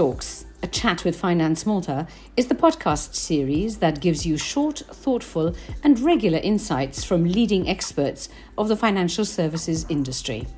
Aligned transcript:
Talks, 0.00 0.46
a 0.62 0.66
chat 0.66 1.04
with 1.04 1.14
Finance 1.14 1.66
Malta, 1.66 2.06
is 2.34 2.46
the 2.46 2.54
podcast 2.54 3.14
series 3.14 3.76
that 3.80 4.00
gives 4.00 4.24
you 4.24 4.38
short, 4.38 4.78
thoughtful, 4.78 5.54
and 5.82 6.00
regular 6.00 6.38
insights 6.38 7.04
from 7.04 7.24
leading 7.24 7.68
experts 7.68 8.30
of 8.56 8.68
the 8.68 8.76
financial 8.76 9.26
services 9.26 9.84
industry. 9.90 10.48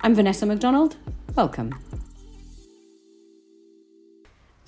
I'm 0.00 0.16
Vanessa 0.16 0.44
McDonald. 0.44 0.96
Welcome. 1.36 1.72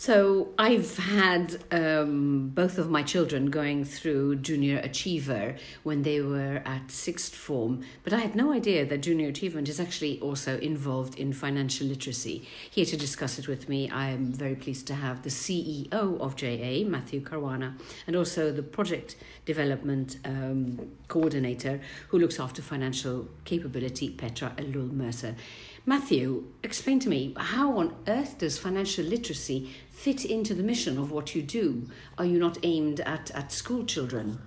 So 0.06 0.50
I've 0.56 0.96
had 0.98 1.64
um, 1.72 2.50
both 2.54 2.78
of 2.78 2.88
my 2.88 3.02
children 3.02 3.50
going 3.50 3.84
through 3.84 4.36
Junior 4.36 4.78
Achiever 4.78 5.56
when 5.82 6.02
they 6.02 6.20
were 6.20 6.62
at 6.64 6.92
sixth 6.92 7.34
form, 7.34 7.82
but 8.04 8.12
I 8.12 8.18
had 8.18 8.36
no 8.36 8.52
idea 8.52 8.86
that 8.86 8.98
Junior 8.98 9.30
Achievement 9.30 9.68
is 9.68 9.80
actually 9.80 10.20
also 10.20 10.60
involved 10.60 11.18
in 11.18 11.32
financial 11.32 11.88
literacy. 11.88 12.46
Here 12.70 12.84
to 12.84 12.96
discuss 12.96 13.40
it 13.40 13.48
with 13.48 13.68
me, 13.68 13.90
I 13.90 14.10
am 14.10 14.32
very 14.32 14.54
pleased 14.54 14.86
to 14.86 14.94
have 14.94 15.24
the 15.24 15.28
CEO 15.28 16.20
of 16.20 16.36
JA, 16.36 16.88
Matthew 16.88 17.20
Caruana, 17.20 17.76
and 18.06 18.14
also 18.14 18.52
the 18.52 18.62
project 18.62 19.16
development 19.44 20.18
um, 20.24 20.88
coordinator 21.08 21.80
who 22.10 22.20
looks 22.20 22.38
after 22.38 22.62
financial 22.62 23.26
capability, 23.44 24.10
Petra 24.10 24.52
Ellul 24.56 24.92
Mercer. 24.92 25.34
Matthew, 25.88 26.42
explain 26.64 26.98
to 26.98 27.08
me 27.08 27.32
how 27.36 27.78
on 27.78 27.94
earth 28.08 28.38
does 28.38 28.58
financial 28.58 29.04
literacy 29.04 29.70
fit 29.88 30.24
into 30.24 30.52
the 30.52 30.64
mission 30.64 30.98
of 30.98 31.12
what 31.12 31.36
you 31.36 31.42
do? 31.42 31.88
Are 32.18 32.24
you 32.24 32.40
not 32.40 32.58
aimed 32.64 32.98
at, 32.98 33.30
at 33.30 33.52
school 33.52 33.84
children? 33.84 34.40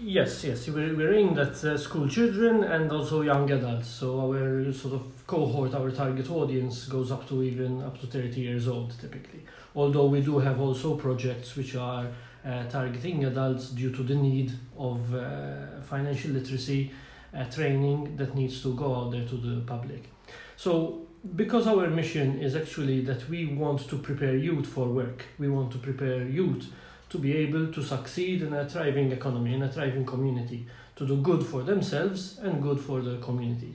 Yes, 0.00 0.44
yes, 0.44 0.68
we're, 0.68 0.94
we're 0.94 1.14
aimed 1.14 1.36
at 1.36 1.64
uh, 1.64 1.76
school 1.76 2.08
children 2.08 2.62
and 2.62 2.92
also 2.92 3.22
young 3.22 3.50
adults. 3.50 3.88
So 3.88 4.20
our 4.20 4.72
sort 4.72 4.94
of 4.94 5.26
cohort, 5.26 5.74
our 5.74 5.90
target 5.90 6.30
audience 6.30 6.84
goes 6.84 7.10
up 7.10 7.28
to 7.30 7.42
even 7.42 7.82
up 7.82 8.00
to 8.00 8.06
30 8.06 8.40
years 8.40 8.68
old 8.68 8.94
typically. 9.00 9.42
Although 9.74 10.06
we 10.06 10.20
do 10.20 10.38
have 10.38 10.60
also 10.60 10.94
projects 10.94 11.56
which 11.56 11.74
are 11.74 12.06
uh, 12.46 12.68
targeting 12.68 13.24
adults 13.24 13.70
due 13.70 13.90
to 13.90 14.04
the 14.04 14.14
need 14.14 14.52
of 14.78 15.12
uh, 15.12 15.80
financial 15.82 16.30
literacy 16.30 16.92
uh, 17.36 17.44
training 17.44 18.16
that 18.16 18.34
needs 18.34 18.62
to 18.62 18.74
go 18.74 18.94
out 18.94 19.12
there 19.12 19.26
to 19.26 19.36
the 19.36 19.60
public. 19.62 20.10
So, 20.56 21.06
because 21.36 21.66
our 21.66 21.88
mission 21.88 22.40
is 22.40 22.56
actually 22.56 23.00
that 23.02 23.28
we 23.28 23.46
want 23.46 23.88
to 23.88 23.96
prepare 23.98 24.36
youth 24.36 24.66
for 24.66 24.88
work, 24.88 25.24
we 25.38 25.48
want 25.48 25.70
to 25.72 25.78
prepare 25.78 26.22
youth 26.22 26.66
to 27.10 27.18
be 27.18 27.36
able 27.36 27.72
to 27.72 27.82
succeed 27.82 28.42
in 28.42 28.52
a 28.52 28.68
thriving 28.68 29.12
economy, 29.12 29.54
in 29.54 29.62
a 29.62 29.68
thriving 29.70 30.04
community, 30.04 30.66
to 30.96 31.06
do 31.06 31.16
good 31.18 31.44
for 31.44 31.62
themselves 31.62 32.38
and 32.38 32.62
good 32.62 32.80
for 32.80 33.00
the 33.02 33.18
community. 33.18 33.74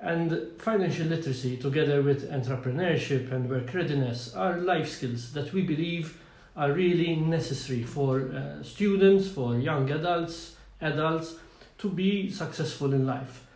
And 0.00 0.52
financial 0.58 1.06
literacy, 1.06 1.56
together 1.56 2.02
with 2.02 2.30
entrepreneurship 2.30 3.32
and 3.32 3.48
work 3.48 3.72
readiness, 3.72 4.34
are 4.34 4.58
life 4.58 4.90
skills 4.90 5.32
that 5.32 5.52
we 5.52 5.62
believe 5.62 6.20
are 6.54 6.72
really 6.72 7.16
necessary 7.16 7.82
for 7.82 8.30
uh, 8.30 8.62
students, 8.62 9.28
for 9.28 9.56
young 9.56 9.90
adults, 9.90 10.56
adults 10.80 11.36
to 11.78 11.88
be 11.88 12.30
successful 12.30 12.92
in 12.92 13.06
life 13.06 13.46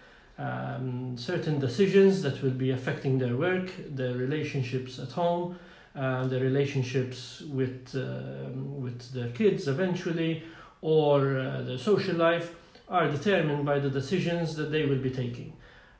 um, 0.40 1.16
certain 1.18 1.58
decisions 1.58 2.22
that 2.22 2.42
will 2.42 2.50
be 2.50 2.70
affecting 2.70 3.18
their 3.18 3.36
work, 3.36 3.70
their 3.88 4.14
relationships 4.14 4.98
at 4.98 5.10
home, 5.12 5.58
uh, 5.94 6.26
their 6.26 6.40
relationships 6.40 7.42
with 7.42 7.94
uh, 7.94 8.50
with 8.54 9.12
their 9.12 9.30
kids 9.30 9.68
eventually, 9.68 10.42
or 10.80 11.38
uh, 11.38 11.62
their 11.62 11.78
social 11.78 12.16
life, 12.16 12.54
are 12.88 13.08
determined 13.08 13.66
by 13.66 13.78
the 13.78 13.90
decisions 13.90 14.56
that 14.56 14.70
they 14.72 14.86
will 14.86 14.98
be 14.98 15.10
taking. 15.10 15.52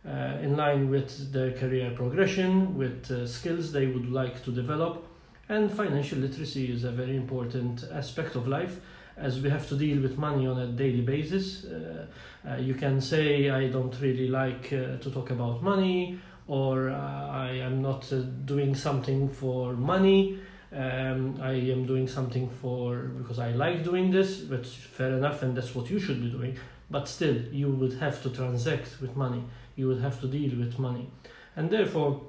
Uh, 0.09 0.39
in 0.41 0.57
line 0.57 0.89
with 0.89 1.31
their 1.31 1.53
career 1.53 1.91
progression, 1.95 2.79
with 2.79 3.11
uh, 3.11 3.27
skills 3.27 3.73
they 3.73 3.87
would 3.87 4.11
like 4.11 4.43
to 4.43 4.51
develop, 4.51 5.07
and 5.51 5.71
financial 5.71 6.19
literacy 6.19 6.73
is 6.73 6.85
a 6.85 6.91
very 6.91 7.17
important 7.17 7.85
aspect 7.93 8.35
of 8.37 8.49
life 8.49 8.81
as 9.21 9.41
we 9.41 9.51
have 9.51 9.69
to 9.69 9.77
deal 9.77 10.01
with 10.01 10.17
money 10.19 10.47
on 10.47 10.59
a 10.59 10.67
daily 10.67 11.03
basis. 11.03 11.65
Uh, 11.65 12.07
uh, 12.49 12.57
you 12.57 12.75
can 12.75 13.01
say, 13.01 13.51
I 13.51 13.69
don't 13.69 13.95
really 14.01 14.29
like 14.29 14.73
uh, 14.73 14.97
to 14.97 15.11
talk 15.11 15.31
about 15.31 15.63
money, 15.63 16.19
or 16.49 16.91
I 16.91 17.59
am 17.59 17.83
not 17.83 18.11
doing 18.45 18.75
something 18.75 19.29
for 19.29 19.75
money. 19.75 20.39
Um, 20.73 21.39
I 21.43 21.53
am 21.53 21.85
doing 21.85 22.09
something 22.09 22.49
for 22.49 22.97
because 23.19 23.39
I 23.39 23.51
like 23.51 23.85
doing 23.85 24.11
this, 24.11 24.39
but 24.39 24.67
fair 24.67 25.13
enough, 25.13 25.43
and 25.43 25.57
that's 25.57 25.75
what 25.75 25.91
you 25.91 25.99
should 25.99 26.23
be 26.23 26.31
doing. 26.31 26.57
But 26.91 27.09
still, 27.09 27.37
you 27.53 27.71
would 27.71 27.95
have 27.95 28.23
to 28.23 28.31
transact 28.31 29.01
with 29.01 29.17
money, 29.17 29.45
you 29.77 29.87
would 29.89 30.01
have 30.01 30.21
to 30.23 30.27
deal 30.27 30.59
with 30.59 30.79
money, 30.79 31.11
and 31.57 31.71
therefore, 31.71 32.23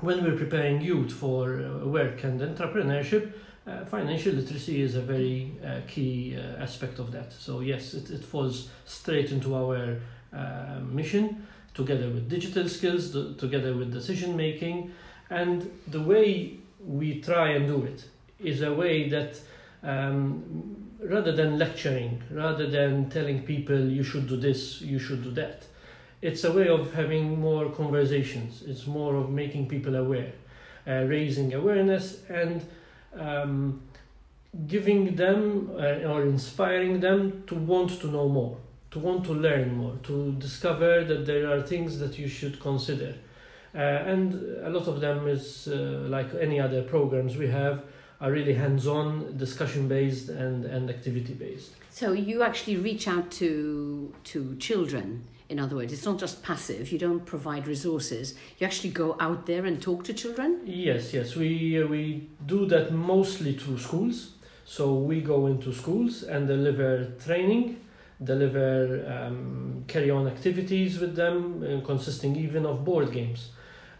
when 0.00 0.22
we're 0.24 0.36
preparing 0.36 0.82
youth 0.82 1.12
for 1.12 1.56
work 1.84 2.24
and 2.24 2.40
entrepreneurship, 2.40 3.32
uh, 3.66 3.84
financial 3.84 4.32
literacy 4.32 4.80
is 4.80 4.94
a 4.94 5.00
very 5.00 5.52
uh, 5.64 5.80
key 5.88 6.36
uh, 6.36 6.62
aspect 6.62 6.98
of 6.98 7.10
that. 7.12 7.32
So 7.32 7.60
yes, 7.60 7.94
it, 7.94 8.10
it 8.10 8.24
falls 8.24 8.68
straight 8.84 9.32
into 9.32 9.54
our 9.54 9.98
uh, 10.32 10.80
mission, 10.84 11.46
together 11.74 12.08
with 12.08 12.28
digital 12.28 12.68
skills, 12.68 13.12
the, 13.12 13.34
together 13.34 13.74
with 13.74 13.92
decision 13.92 14.36
making, 14.36 14.92
and 15.30 15.70
the 15.88 16.00
way 16.00 16.58
we 16.84 17.20
try 17.20 17.50
and 17.50 17.66
do 17.66 17.82
it 17.82 18.04
is 18.38 18.62
a 18.62 18.72
way 18.72 19.08
that 19.08 19.40
um, 19.82 20.76
rather 21.00 21.32
than 21.32 21.58
lecturing, 21.58 22.22
rather 22.30 22.68
than 22.68 23.10
telling 23.10 23.42
people 23.42 23.78
you 23.78 24.02
should 24.02 24.28
do 24.28 24.36
this, 24.36 24.80
you 24.80 24.98
should 24.98 25.22
do 25.22 25.30
that, 25.32 25.64
it's 26.22 26.44
a 26.44 26.52
way 26.52 26.68
of 26.68 26.94
having 26.94 27.40
more 27.40 27.70
conversations. 27.70 28.62
It's 28.66 28.86
more 28.86 29.16
of 29.16 29.30
making 29.30 29.68
people 29.68 29.96
aware, 29.96 30.32
uh, 30.86 31.04
raising 31.04 31.54
awareness 31.54 32.22
and 32.28 32.64
um, 33.18 33.82
giving 34.66 35.16
them 35.16 35.70
uh, 35.74 36.08
or 36.10 36.22
inspiring 36.22 37.00
them 37.00 37.44
to 37.46 37.54
want 37.54 38.00
to 38.00 38.08
know 38.08 38.28
more, 38.28 38.56
to 38.90 38.98
want 38.98 39.24
to 39.24 39.32
learn 39.32 39.76
more, 39.76 39.94
to 40.04 40.32
discover 40.32 41.04
that 41.04 41.26
there 41.26 41.50
are 41.50 41.60
things 41.62 41.98
that 41.98 42.18
you 42.18 42.28
should 42.28 42.60
consider. 42.60 43.14
Uh, 43.74 43.78
and 43.78 44.34
a 44.64 44.70
lot 44.70 44.88
of 44.88 45.00
them 45.00 45.28
is 45.28 45.68
uh, 45.68 46.06
like 46.08 46.28
any 46.40 46.58
other 46.58 46.82
programs 46.82 47.36
we 47.36 47.46
have 47.48 47.84
are 48.20 48.32
really 48.32 48.54
hands-on, 48.54 49.36
discussion-based, 49.36 50.30
and 50.30 50.64
and 50.64 50.88
activity-based. 50.88 51.72
So 51.90 52.12
you 52.12 52.42
actually 52.42 52.78
reach 52.78 53.06
out 53.06 53.30
to 53.32 54.14
to 54.24 54.56
children 54.56 55.24
in 55.48 55.58
other 55.60 55.76
words, 55.76 55.92
it's 55.92 56.04
not 56.04 56.18
just 56.18 56.42
passive. 56.42 56.90
You 56.90 56.98
don't 56.98 57.24
provide 57.24 57.68
resources. 57.68 58.34
You 58.58 58.66
actually 58.66 58.90
go 58.90 59.16
out 59.20 59.46
there 59.46 59.64
and 59.64 59.80
talk 59.80 60.04
to 60.04 60.14
children. 60.14 60.60
Yes, 60.64 61.14
yes, 61.14 61.36
we 61.36 61.80
uh, 61.82 61.86
we 61.86 62.28
do 62.46 62.66
that 62.66 62.92
mostly 62.92 63.52
through 63.54 63.78
schools. 63.78 64.32
So 64.64 64.94
we 64.94 65.20
go 65.20 65.46
into 65.46 65.72
schools 65.72 66.24
and 66.24 66.48
deliver 66.48 67.04
training, 67.24 67.80
deliver 68.22 69.06
um, 69.06 69.84
carry 69.86 70.10
on 70.10 70.26
activities 70.26 70.98
with 70.98 71.14
them, 71.14 71.62
uh, 71.62 71.86
consisting 71.86 72.34
even 72.34 72.66
of 72.66 72.84
board 72.84 73.12
games 73.12 73.50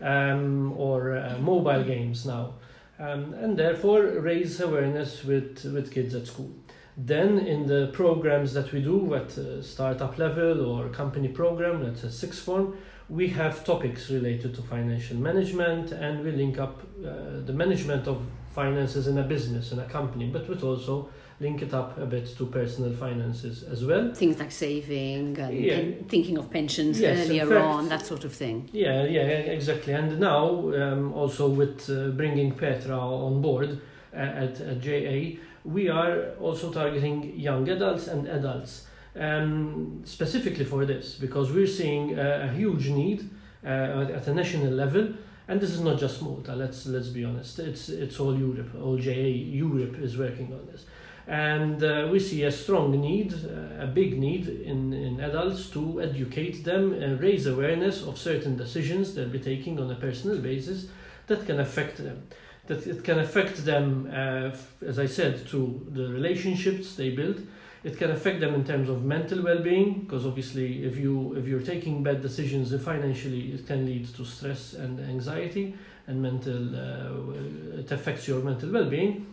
um, 0.00 0.72
or 0.76 1.16
uh, 1.16 1.38
mobile 1.38 1.84
games 1.84 2.26
now, 2.26 2.54
um, 2.98 3.34
and 3.34 3.56
therefore 3.56 4.02
raise 4.02 4.60
awareness 4.60 5.22
with 5.22 5.64
with 5.72 5.92
kids 5.92 6.14
at 6.14 6.26
school. 6.26 6.50
Then 6.96 7.38
in 7.38 7.66
the 7.66 7.90
programs 7.92 8.54
that 8.54 8.72
we 8.72 8.80
do 8.80 9.14
at 9.14 9.38
startup 9.62 10.16
level 10.18 10.64
or 10.64 10.88
company 10.88 11.28
program, 11.28 11.84
that's 11.84 12.04
a 12.04 12.10
sixth 12.10 12.42
form, 12.42 12.76
we 13.08 13.28
have 13.28 13.64
topics 13.64 14.10
related 14.10 14.54
to 14.54 14.62
financial 14.62 15.16
management 15.16 15.92
and 15.92 16.24
we 16.24 16.32
link 16.32 16.58
up 16.58 16.80
uh, 17.04 17.40
the 17.44 17.52
management 17.52 18.08
of 18.08 18.22
finances 18.50 19.06
in 19.06 19.18
a 19.18 19.22
business, 19.22 19.72
in 19.72 19.78
a 19.78 19.84
company, 19.84 20.26
but 20.32 20.48
we 20.48 20.54
also 20.56 21.08
link 21.38 21.60
it 21.60 21.74
up 21.74 21.98
a 21.98 22.06
bit 22.06 22.26
to 22.38 22.46
personal 22.46 22.92
finances 22.92 23.62
as 23.62 23.84
well. 23.84 24.12
Things 24.14 24.38
like 24.38 24.50
saving 24.50 25.38
and 25.38 25.54
yeah. 25.54 25.82
thinking 26.08 26.38
of 26.38 26.50
pensions 26.50 26.98
yes, 26.98 27.26
earlier 27.26 27.46
fact, 27.46 27.64
on, 27.64 27.88
that 27.90 28.06
sort 28.06 28.24
of 28.24 28.32
thing. 28.32 28.68
Yeah, 28.72 29.04
yeah, 29.04 29.20
exactly. 29.20 29.92
And 29.92 30.18
now 30.18 30.72
um, 30.74 31.12
also 31.12 31.48
with 31.48 31.90
uh, 31.90 32.08
bringing 32.08 32.52
Petra 32.52 32.98
on 32.98 33.42
board 33.42 33.80
uh, 34.14 34.16
at, 34.16 34.60
at 34.60 34.80
JA, 34.80 35.36
we 35.66 35.88
are 35.88 36.30
also 36.40 36.72
targeting 36.72 37.38
young 37.38 37.68
adults 37.68 38.06
and 38.06 38.28
adults 38.28 38.86
um, 39.18 40.02
specifically 40.04 40.64
for 40.64 40.84
this 40.84 41.14
because 41.14 41.50
we're 41.52 41.66
seeing 41.66 42.18
a, 42.18 42.48
a 42.48 42.48
huge 42.48 42.88
need 42.88 43.28
uh, 43.64 44.06
at 44.14 44.26
a 44.26 44.34
national 44.34 44.72
level. 44.72 45.08
And 45.48 45.60
this 45.60 45.70
is 45.70 45.80
not 45.80 45.98
just 45.98 46.22
Malta 46.22 46.54
let's 46.54 46.86
let's 46.86 47.08
be 47.08 47.24
honest. 47.24 47.58
It's 47.58 47.88
it's 47.88 48.18
all 48.20 48.36
Europe 48.36 48.74
all 48.80 48.96
JA 48.96 49.12
Europe 49.12 49.98
is 49.98 50.16
working 50.16 50.52
on 50.52 50.66
this. 50.66 50.86
And 51.28 51.82
uh, 51.82 52.08
we 52.10 52.20
see 52.20 52.44
a 52.44 52.52
strong 52.52 52.92
need 53.00 53.34
uh, 53.34 53.84
a 53.84 53.86
big 53.86 54.18
need 54.18 54.48
in, 54.48 54.92
in 54.92 55.20
adults 55.20 55.70
to 55.70 56.00
educate 56.00 56.64
them 56.64 56.92
and 56.92 57.20
raise 57.20 57.46
awareness 57.46 58.06
of 58.06 58.16
certain 58.18 58.56
decisions 58.56 59.14
they'll 59.14 59.28
be 59.28 59.40
taking 59.40 59.80
on 59.80 59.90
a 59.90 59.96
personal 59.96 60.38
basis 60.38 60.86
that 61.26 61.44
can 61.46 61.58
affect 61.58 61.98
them 61.98 62.28
that 62.66 62.86
it 62.86 63.04
can 63.04 63.18
affect 63.18 63.64
them, 63.64 64.10
uh, 64.12 64.50
as 64.84 64.98
I 64.98 65.06
said, 65.06 65.46
to 65.48 65.86
the 65.92 66.08
relationships 66.08 66.96
they 66.96 67.10
build. 67.10 67.46
It 67.84 67.96
can 67.98 68.10
affect 68.10 68.40
them 68.40 68.54
in 68.54 68.64
terms 68.64 68.88
of 68.88 69.04
mental 69.04 69.42
well-being, 69.42 70.00
because 70.00 70.26
obviously, 70.26 70.84
if 70.84 70.96
you 70.96 71.34
if 71.34 71.46
you're 71.46 71.62
taking 71.62 72.02
bad 72.02 72.20
decisions 72.20 72.74
financially, 72.82 73.52
it 73.52 73.66
can 73.66 73.86
lead 73.86 74.12
to 74.16 74.24
stress 74.24 74.72
and 74.72 74.98
anxiety, 74.98 75.74
and 76.06 76.22
mental 76.22 76.74
uh, 76.74 77.78
it 77.78 77.90
affects 77.90 78.28
your 78.28 78.40
mental 78.42 78.70
well-being 78.70 79.26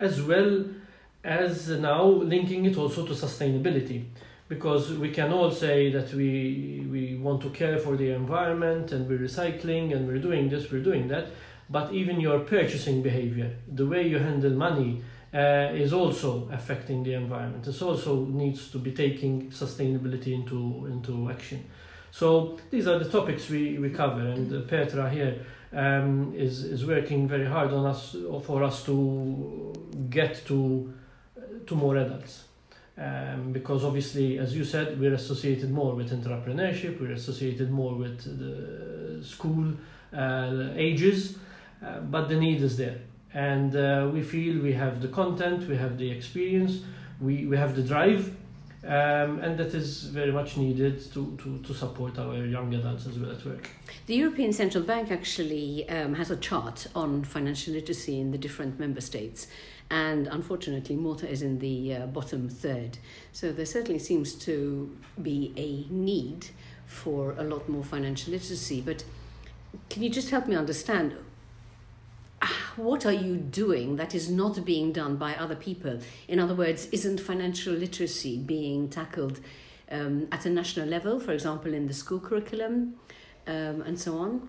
as 0.00 0.22
well 0.22 0.64
as 1.24 1.68
now 1.68 2.04
linking 2.04 2.64
it 2.64 2.76
also 2.76 3.04
to 3.04 3.12
sustainability 3.12 4.04
because 4.48 4.92
we 4.92 5.10
can 5.10 5.32
all 5.32 5.50
say 5.50 5.90
that 5.90 6.12
we 6.14 6.86
we 6.90 7.16
want 7.16 7.42
to 7.42 7.50
care 7.50 7.78
for 7.78 7.96
the 7.96 8.10
environment 8.10 8.92
and 8.92 9.08
we're 9.08 9.18
recycling 9.18 9.94
and 9.94 10.06
we're 10.06 10.18
doing 10.18 10.48
this 10.48 10.70
we're 10.70 10.82
doing 10.82 11.08
that 11.08 11.26
but 11.70 11.92
even 11.92 12.20
your 12.20 12.40
purchasing 12.40 13.02
behavior 13.02 13.50
the 13.74 13.86
way 13.86 14.06
you 14.06 14.18
handle 14.18 14.52
money 14.52 15.02
uh, 15.34 15.68
is 15.74 15.92
also 15.92 16.48
affecting 16.50 17.02
the 17.02 17.12
environment. 17.12 17.62
This 17.64 17.82
also 17.82 18.24
needs 18.24 18.70
to 18.70 18.78
be 18.78 18.92
taking 18.92 19.50
sustainability 19.50 20.32
into 20.32 20.86
into 20.86 21.30
action. 21.30 21.64
So 22.10 22.58
these 22.70 22.86
are 22.88 22.98
the 22.98 23.10
topics 23.10 23.50
we, 23.50 23.78
we 23.78 23.90
cover 23.90 24.20
and 24.20 24.66
petra 24.68 25.10
here 25.10 25.44
um, 25.72 26.32
is, 26.34 26.64
is 26.64 26.86
working 26.86 27.28
very 27.28 27.44
hard 27.44 27.70
on 27.72 27.84
us 27.84 28.16
for 28.44 28.62
us 28.62 28.82
to 28.84 29.72
get 30.08 30.46
to 30.46 30.94
to 31.66 31.74
more 31.74 31.96
adults. 31.96 32.44
Um, 32.96 33.52
because 33.52 33.84
obviously, 33.84 34.38
as 34.38 34.56
you 34.56 34.64
said, 34.64 34.98
we're 34.98 35.14
associated 35.14 35.70
more 35.70 35.94
with 35.94 36.10
entrepreneurship, 36.10 37.00
we're 37.00 37.12
associated 37.12 37.70
more 37.70 37.94
with 37.94 38.18
the 38.24 39.22
school 39.24 39.74
uh, 40.12 40.70
ages, 40.74 41.36
uh, 41.84 42.00
but 42.00 42.28
the 42.28 42.36
need 42.36 42.62
is 42.62 42.76
there. 42.76 42.98
And 43.34 43.76
uh, 43.76 44.10
we 44.12 44.22
feel 44.22 44.62
we 44.62 44.72
have 44.72 45.00
the 45.00 45.08
content, 45.08 45.68
we 45.68 45.76
have 45.76 45.98
the 45.98 46.10
experience, 46.10 46.80
we, 47.20 47.46
we 47.46 47.56
have 47.56 47.76
the 47.76 47.82
drive, 47.82 48.34
um, 48.84 49.40
and 49.40 49.58
that 49.58 49.74
is 49.74 50.04
very 50.04 50.32
much 50.32 50.56
needed 50.56 51.00
to, 51.12 51.36
to, 51.42 51.58
to 51.58 51.74
support 51.74 52.18
our 52.18 52.36
young 52.36 52.72
adults 52.74 53.06
as 53.06 53.18
well 53.18 53.32
at 53.32 53.44
work. 53.44 53.68
The 54.06 54.14
European 54.14 54.52
Central 54.52 54.84
Bank 54.84 55.10
actually 55.10 55.88
um, 55.88 56.14
has 56.14 56.30
a 56.30 56.36
chart 56.36 56.86
on 56.94 57.24
financial 57.24 57.74
literacy 57.74 58.20
in 58.20 58.30
the 58.30 58.38
different 58.38 58.78
member 58.78 59.00
states 59.00 59.48
and 59.90 60.26
unfortunately 60.26 60.96
Malta 60.96 61.28
is 61.28 61.42
in 61.42 61.58
the 61.58 61.94
uh, 61.94 62.06
bottom 62.06 62.48
third. 62.48 62.98
So 63.32 63.52
there 63.52 63.66
certainly 63.66 63.98
seems 63.98 64.34
to 64.34 64.94
be 65.22 65.52
a 65.56 65.92
need 65.92 66.48
for 66.86 67.32
a 67.38 67.42
lot 67.42 67.68
more 67.68 67.84
financial 67.84 68.32
literacy. 68.32 68.80
But 68.80 69.04
can 69.88 70.02
you 70.02 70.10
just 70.10 70.30
help 70.30 70.46
me 70.46 70.56
understand 70.56 71.16
what 72.78 73.04
are 73.04 73.12
you 73.12 73.36
doing 73.36 73.96
that 73.96 74.14
is 74.14 74.30
not 74.30 74.64
being 74.64 74.92
done 74.92 75.16
by 75.16 75.34
other 75.34 75.56
people? 75.56 75.98
In 76.28 76.38
other 76.38 76.54
words, 76.54 76.88
isn't 76.92 77.20
financial 77.20 77.74
literacy 77.74 78.38
being 78.38 78.88
tackled 78.88 79.40
um, 79.90 80.28
at 80.32 80.46
a 80.46 80.50
national 80.50 80.88
level, 80.88 81.20
for 81.20 81.32
example, 81.32 81.74
in 81.74 81.86
the 81.86 81.94
school 81.94 82.20
curriculum 82.20 82.94
um, 83.46 83.82
and 83.82 83.98
so 83.98 84.18
on? 84.18 84.48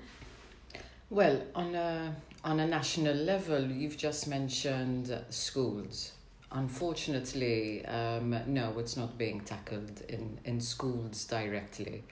Well, 1.09 1.41
on 1.55 1.75
a 1.75 2.15
on 2.43 2.59
a 2.59 2.67
national 2.67 3.15
level, 3.15 3.65
you've 3.65 3.97
just 3.97 4.27
mentioned 4.27 5.17
schools. 5.29 6.13
Unfortunately, 6.51 7.85
um, 7.85 8.35
no, 8.47 8.73
it's 8.79 8.95
not 8.95 9.17
being 9.17 9.41
tackled 9.41 10.01
in, 10.07 10.39
in 10.45 10.61
schools 10.61 11.25
directly. 11.25 12.03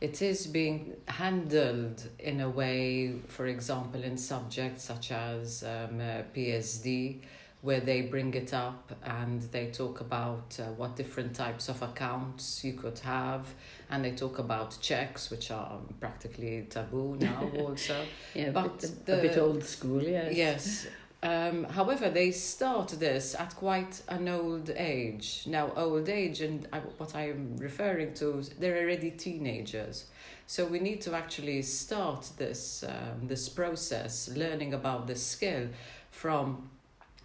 It 0.00 0.22
is 0.22 0.46
being 0.46 0.94
handled 1.06 2.06
in 2.20 2.40
a 2.40 2.48
way, 2.48 3.14
for 3.26 3.46
example, 3.46 4.04
in 4.04 4.16
subjects 4.16 4.84
such 4.84 5.10
as 5.10 5.64
um, 5.64 6.00
uh, 6.00 6.22
PSD, 6.34 7.20
where 7.62 7.80
they 7.80 8.02
bring 8.02 8.32
it 8.34 8.54
up 8.54 8.92
and 9.02 9.42
they 9.50 9.66
talk 9.72 10.00
about 10.00 10.56
uh, 10.60 10.66
what 10.76 10.94
different 10.94 11.34
types 11.34 11.68
of 11.68 11.82
accounts 11.82 12.62
you 12.62 12.74
could 12.74 13.00
have. 13.00 13.46
And 13.90 14.04
they 14.04 14.12
talk 14.12 14.38
about 14.38 14.78
checks 14.80 15.30
which 15.30 15.50
are 15.50 15.78
practically 15.98 16.66
taboo 16.70 17.16
now 17.18 17.50
also. 17.58 18.04
Yeah 18.34 18.50
but 18.50 18.66
a 18.66 18.68
bit, 18.68 19.06
the, 19.06 19.18
a 19.18 19.22
bit 19.22 19.38
old 19.38 19.64
school 19.64 20.00
yes. 20.00 20.36
Yes 20.36 20.86
um, 21.22 21.64
however 21.64 22.10
they 22.10 22.30
start 22.30 22.88
this 22.90 23.34
at 23.34 23.56
quite 23.56 24.02
an 24.08 24.28
old 24.28 24.70
age. 24.70 25.44
Now 25.46 25.72
old 25.76 26.08
age 26.08 26.40
and 26.40 26.66
I, 26.72 26.78
what 26.78 27.14
i'm 27.16 27.56
referring 27.56 28.14
to 28.14 28.42
they're 28.58 28.78
already 28.78 29.10
teenagers. 29.10 30.06
So 30.46 30.64
we 30.64 30.78
need 30.78 31.00
to 31.02 31.14
actually 31.14 31.62
start 31.62 32.30
this 32.36 32.84
um, 32.84 33.26
this 33.26 33.48
process 33.48 34.30
learning 34.34 34.74
about 34.74 35.06
this 35.06 35.24
skill 35.26 35.68
from 36.10 36.70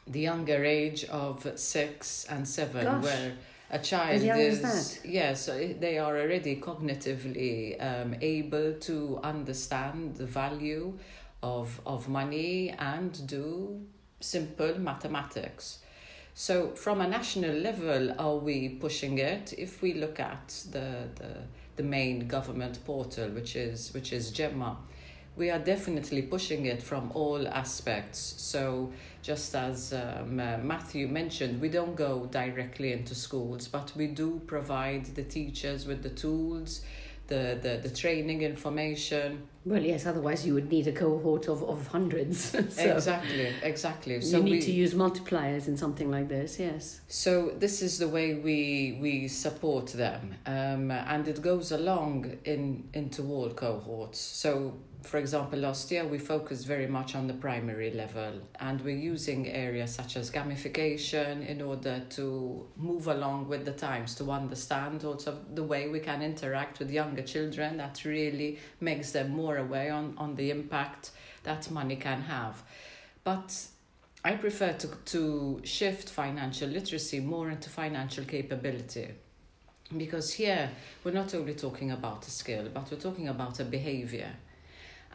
the 0.08 0.20
younger 0.20 0.66
age 0.66 1.06
of 1.06 1.48
six 1.56 2.26
and 2.30 2.48
seven, 2.48 2.84
Gosh. 2.84 3.04
where 3.04 3.34
a 3.70 3.80
child 3.80 4.22
is, 4.22 5.00
yes, 5.06 5.46
they 5.80 5.98
are 5.98 6.18
already 6.20 6.58
cognitively 6.58 7.82
um, 7.82 8.16
able 8.22 8.74
to 8.74 9.20
understand 9.24 10.16
the 10.16 10.26
value 10.26 10.94
of 11.44 11.80
of 11.86 12.10
money 12.10 12.74
and 12.80 13.28
do 13.28 13.82
simple 14.20 14.80
mathematics. 14.80 15.80
So, 16.34 16.70
from 16.70 17.02
a 17.02 17.08
national 17.08 17.56
level, 17.58 18.16
are 18.18 18.38
we 18.38 18.70
pushing 18.70 19.20
it? 19.20 19.54
If 19.56 19.84
we 19.84 19.94
look 19.94 20.20
at 20.20 20.48
the 20.72 21.10
the, 21.16 21.32
the 21.76 21.84
main 21.84 22.28
government 22.28 22.84
portal, 22.86 23.30
which 23.30 23.56
is 23.56 23.94
which 23.94 24.12
is 24.12 24.32
Gemma, 24.32 24.78
we 25.36 25.50
are 25.50 25.60
definitely 25.60 26.22
pushing 26.24 26.66
it 26.66 26.82
from 26.82 27.12
all 27.14 27.48
aspects. 27.48 28.36
So, 28.38 28.92
just 29.22 29.56
as 29.56 29.94
um, 29.94 30.40
uh, 30.40 30.58
Matthew 30.58 31.08
mentioned, 31.08 31.62
we 31.62 31.70
don't 31.70 31.96
go 31.96 32.28
directly 32.32 32.94
into 32.94 33.14
schools, 33.16 33.68
but 33.68 33.92
we 33.96 34.08
do 34.08 34.42
provide 34.48 35.06
the 35.16 35.24
teachers 35.24 35.86
with 35.86 36.02
the 36.04 36.10
tools, 36.10 36.82
the, 37.34 37.60
the, 37.62 37.88
the 37.88 37.96
training 37.96 38.42
information. 38.42 39.48
Well, 39.66 39.82
yes, 39.82 40.06
otherwise 40.06 40.46
you 40.46 40.54
would 40.54 40.70
need 40.70 40.88
a 40.88 40.92
cohort 40.92 41.48
of, 41.48 41.64
of 41.64 41.88
hundreds. 41.88 42.38
so 42.70 42.84
exactly, 42.84 43.54
exactly. 43.64 44.22
So 44.22 44.38
you 44.38 44.44
need 44.44 44.52
we, 44.52 44.62
to 44.62 44.72
use 44.72 44.94
multipliers 44.94 45.68
in 45.68 45.78
something 45.78 46.12
like 46.12 46.28
this, 46.28 46.60
yes. 46.60 47.02
So 47.08 47.54
this 47.58 47.82
is 47.82 47.98
the 47.98 48.10
way 48.10 48.36
we 48.36 49.00
we 49.02 49.28
support 49.28 49.88
them, 49.88 50.36
um, 50.46 50.92
and 50.92 51.28
it 51.28 51.42
goes 51.42 51.72
along 51.72 52.38
in 52.44 52.90
into 52.94 53.22
all 53.32 53.50
cohorts. 53.52 54.20
So 54.20 54.76
for 55.04 55.18
example, 55.18 55.60
last 55.60 55.92
year 55.92 56.06
we 56.06 56.18
focused 56.18 56.66
very 56.66 56.88
much 56.88 57.14
on 57.14 57.28
the 57.28 57.34
primary 57.34 57.92
level 57.92 58.40
and 58.60 58.80
we're 58.82 58.96
using 58.96 59.48
areas 59.50 59.94
such 59.94 60.16
as 60.16 60.32
gamification 60.32 61.46
in 61.46 61.62
order 61.62 62.02
to 62.12 62.66
move 62.78 63.08
along 63.08 63.50
with 63.50 63.66
the 63.66 63.74
times, 63.74 64.16
to 64.16 64.32
understand 64.32 65.04
also 65.04 65.38
the 65.54 65.64
way 65.64 65.90
we 65.90 66.00
can 66.00 66.22
interact 66.22 66.80
with 66.80 66.90
younger 66.90 67.22
children 67.22 67.78
that 67.78 68.06
really 68.06 68.58
makes 68.80 69.12
them 69.12 69.32
more 69.32 69.58
aware 69.58 69.94
on, 69.94 70.16
on 70.18 70.36
the 70.36 70.50
impact 70.50 71.12
that 71.44 71.70
money 71.70 71.98
can 71.98 72.22
have. 72.22 72.64
But 73.26 73.68
I 74.24 74.36
prefer 74.36 74.72
to, 74.74 74.88
to 74.88 75.62
shift 75.66 76.10
financial 76.10 76.70
literacy 76.70 77.20
more 77.20 77.50
into 77.50 77.70
financial 77.70 78.24
capability 78.24 79.10
because 79.98 80.34
here 80.34 80.72
we're 81.04 81.12
not 81.12 81.36
only 81.36 81.56
talking 81.56 81.92
about 81.92 82.26
a 82.26 82.32
skill, 82.32 82.70
but 82.74 82.90
we're 82.90 82.98
talking 82.98 83.28
about 83.28 83.60
a 83.60 83.66
behavior 83.66 84.32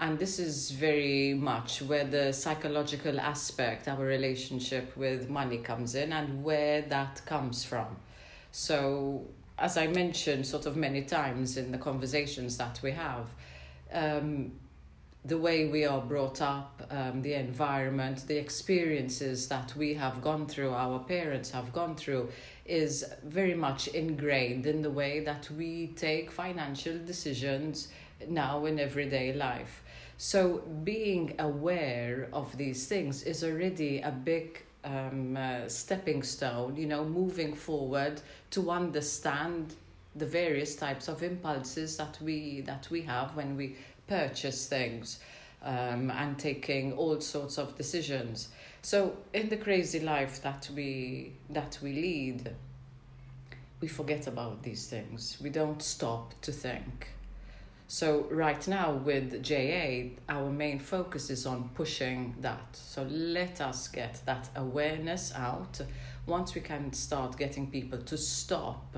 and 0.00 0.18
this 0.18 0.38
is 0.38 0.70
very 0.70 1.34
much 1.34 1.82
where 1.82 2.04
the 2.04 2.32
psychological 2.32 3.18
aspect 3.20 3.88
our 3.88 4.04
relationship 4.04 4.96
with 4.96 5.28
money 5.28 5.58
comes 5.58 5.94
in 5.94 6.12
and 6.12 6.42
where 6.44 6.82
that 6.82 7.20
comes 7.26 7.64
from 7.64 7.96
so 8.52 9.26
as 9.58 9.76
i 9.76 9.86
mentioned 9.86 10.46
sort 10.46 10.66
of 10.66 10.76
many 10.76 11.02
times 11.02 11.56
in 11.56 11.72
the 11.72 11.78
conversations 11.78 12.56
that 12.56 12.80
we 12.82 12.92
have 12.92 13.26
um, 13.92 14.52
the 15.24 15.36
way 15.36 15.66
we 15.66 15.84
are 15.84 16.00
brought 16.00 16.40
up, 16.40 16.82
um, 16.90 17.20
the 17.22 17.34
environment, 17.34 18.26
the 18.28 18.36
experiences 18.36 19.48
that 19.48 19.74
we 19.76 19.92
have 19.94 20.22
gone 20.22 20.46
through, 20.46 20.72
our 20.72 21.00
parents 21.00 21.50
have 21.50 21.72
gone 21.72 21.96
through, 21.96 22.30
is 22.64 23.04
very 23.24 23.54
much 23.54 23.88
ingrained 23.88 24.64
in 24.64 24.80
the 24.80 24.90
way 24.90 25.20
that 25.20 25.50
we 25.50 25.88
take 25.96 26.30
financial 26.30 26.96
decisions 26.98 27.88
now 28.28 28.64
in 28.64 28.78
everyday 28.78 29.32
life. 29.32 29.82
So 30.20 30.58
being 30.82 31.36
aware 31.38 32.28
of 32.32 32.56
these 32.58 32.88
things 32.88 33.22
is 33.22 33.44
already 33.44 34.00
a 34.00 34.10
big 34.10 34.64
um, 34.82 35.36
uh, 35.36 35.68
stepping 35.68 36.24
stone, 36.24 36.74
you 36.76 36.86
know, 36.86 37.04
moving 37.04 37.54
forward 37.54 38.20
to 38.50 38.70
understand 38.72 39.74
the 40.16 40.26
various 40.26 40.74
types 40.74 41.06
of 41.06 41.22
impulses 41.22 41.96
that 41.98 42.18
we 42.20 42.62
that 42.62 42.90
we 42.90 43.02
have 43.02 43.36
when 43.36 43.56
we 43.56 43.76
purchase 44.08 44.66
things 44.66 45.20
um, 45.62 46.10
and 46.10 46.36
taking 46.36 46.94
all 46.94 47.20
sorts 47.20 47.56
of 47.56 47.76
decisions. 47.76 48.48
So 48.82 49.16
in 49.32 49.48
the 49.48 49.56
crazy 49.56 50.00
life 50.00 50.42
that 50.42 50.68
we 50.74 51.34
that 51.50 51.78
we 51.80 51.92
lead, 51.92 52.56
we 53.80 53.86
forget 53.86 54.26
about 54.26 54.64
these 54.64 54.88
things. 54.88 55.38
We 55.40 55.50
don't 55.50 55.80
stop 55.80 56.34
to 56.42 56.50
think. 56.50 57.08
So 57.90 58.26
right 58.30 58.68
now 58.68 58.92
with 58.92 59.42
JA, 59.42 60.10
our 60.28 60.50
main 60.50 60.78
focus 60.78 61.30
is 61.30 61.46
on 61.46 61.70
pushing 61.74 62.34
that. 62.42 62.76
So 62.76 63.04
let 63.04 63.62
us 63.62 63.88
get 63.88 64.20
that 64.26 64.50
awareness 64.54 65.32
out. 65.34 65.80
Once 66.26 66.54
we 66.54 66.60
can 66.60 66.92
start 66.92 67.38
getting 67.38 67.70
people 67.70 67.98
to 68.00 68.18
stop 68.18 68.94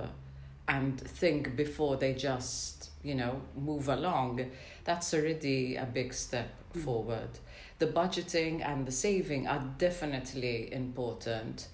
and 0.67 1.01
think 1.01 1.55
before 1.55 1.99
they 1.99 2.15
just, 2.15 2.91
you 3.05 3.15
know, 3.15 3.41
move 3.57 3.89
along, 3.89 4.51
that's 4.83 5.15
already 5.15 5.77
a 5.77 5.87
big 5.87 6.13
step 6.13 6.49
Mm. 6.75 6.85
forward. 6.85 7.39
The 7.79 7.87
budgeting 7.87 8.61
and 8.61 8.87
the 8.87 8.93
saving 8.93 9.47
are 9.47 9.65
definitely 9.79 10.73
important, 10.73 11.69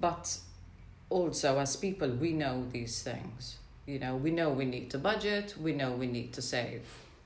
but 0.00 0.38
also 1.10 1.58
as 1.58 1.76
people, 1.76 2.10
we 2.10 2.32
know 2.32 2.66
these 2.70 3.02
things. 3.02 3.58
You 3.88 3.98
know, 3.98 4.16
we 4.16 4.30
know 4.30 4.50
we 4.50 4.66
need 4.66 4.90
to 4.90 4.98
budget, 4.98 5.54
we 5.58 5.72
know 5.72 5.92
we 5.92 6.06
need 6.06 6.34
to 6.34 6.42
save, 6.42 6.82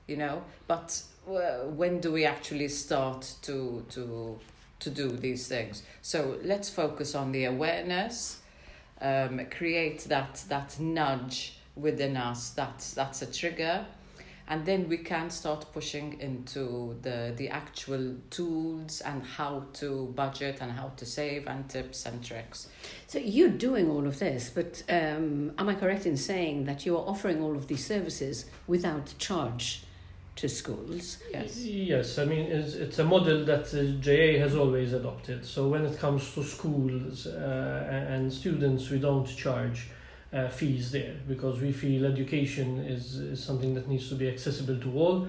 you 0.07 0.15
know, 0.15 0.45
but 0.65 1.03
uh, 1.27 1.65
when 1.65 1.99
do 1.99 2.09
we 2.13 2.23
actually 2.23 2.69
start 2.69 3.35
to, 3.41 3.85
to, 3.89 4.39
to 4.79 4.89
do 4.89 5.09
these 5.09 5.45
things? 5.49 5.83
So 6.01 6.39
let's 6.41 6.69
focus 6.69 7.15
on 7.15 7.33
the 7.33 7.43
awareness, 7.43 8.39
um, 9.01 9.41
create 9.51 10.05
that, 10.05 10.41
that 10.47 10.79
nudge 10.79 11.57
within 11.75 12.15
us, 12.15 12.51
that's, 12.51 12.93
that's 12.93 13.21
a 13.21 13.29
trigger 13.29 13.85
and 14.47 14.65
then 14.65 14.89
we 14.89 14.97
can 14.97 15.29
start 15.29 15.65
pushing 15.71 16.19
into 16.19 16.97
the 17.01 17.33
the 17.37 17.49
actual 17.49 18.15
tools 18.29 19.01
and 19.01 19.23
how 19.23 19.63
to 19.73 20.07
budget 20.15 20.57
and 20.61 20.71
how 20.71 20.91
to 20.97 21.05
save 21.05 21.47
and 21.47 21.69
tips 21.69 22.05
and 22.05 22.23
tricks 22.23 22.67
So 23.07 23.19
you're 23.19 23.49
doing 23.49 23.89
all 23.89 24.05
of 24.07 24.19
this, 24.19 24.49
but 24.49 24.83
um, 24.89 25.53
am 25.57 25.69
I 25.69 25.75
correct 25.75 26.05
in 26.05 26.17
saying 26.17 26.65
that 26.65 26.85
you 26.85 26.97
are 26.97 27.05
offering 27.07 27.41
all 27.41 27.55
of 27.55 27.67
these 27.67 27.85
services 27.85 28.45
without 28.67 29.13
charge 29.17 29.83
to 30.35 30.49
schools? 30.49 31.19
yes 31.31 31.57
Yes, 31.59 32.17
I 32.17 32.25
mean, 32.25 32.51
it's, 32.51 32.73
it's 32.75 32.99
a 32.99 33.03
model 33.03 33.45
that 33.45 33.71
the 33.71 33.83
JA 34.05 34.39
has 34.39 34.55
always 34.55 34.93
adopted. 34.93 35.45
So 35.45 35.69
when 35.69 35.85
it 35.85 35.97
comes 35.99 36.33
to 36.33 36.43
schools 36.43 37.27
uh, 37.27 37.87
and 37.89 38.03
and 38.13 38.33
students, 38.33 38.89
we 38.89 38.99
don't 38.99 39.27
charge 39.43 39.89
uh, 40.33 40.49
fees 40.49 40.91
there 40.91 41.15
because 41.27 41.59
we 41.59 41.71
feel 41.71 42.05
education 42.05 42.79
is, 42.79 43.15
is 43.15 43.43
something 43.43 43.73
that 43.75 43.87
needs 43.87 44.09
to 44.09 44.15
be 44.15 44.27
accessible 44.27 44.79
to 44.79 44.97
all. 44.97 45.27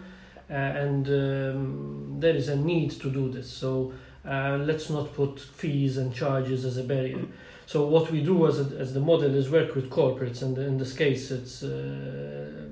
Uh, 0.50 0.52
and 0.52 1.08
um, 1.08 2.16
there 2.18 2.34
is 2.34 2.48
a 2.48 2.56
need 2.56 2.90
to 2.90 3.10
do 3.10 3.30
this. 3.30 3.50
So 3.50 3.92
uh, 4.28 4.58
let's 4.60 4.90
not 4.90 5.14
put 5.14 5.40
fees 5.40 5.96
and 5.96 6.14
charges 6.14 6.64
as 6.64 6.76
a 6.76 6.84
barrier. 6.84 7.24
So 7.66 7.86
what 7.86 8.10
we 8.10 8.22
do 8.22 8.46
as, 8.46 8.60
a, 8.60 8.76
as 8.78 8.92
the 8.92 9.00
model 9.00 9.34
is 9.34 9.50
work 9.50 9.74
with 9.74 9.88
corporates, 9.88 10.42
and 10.42 10.56
in 10.58 10.76
this 10.76 10.94
case, 10.94 11.30
it's 11.30 11.62
uh, 11.62 12.68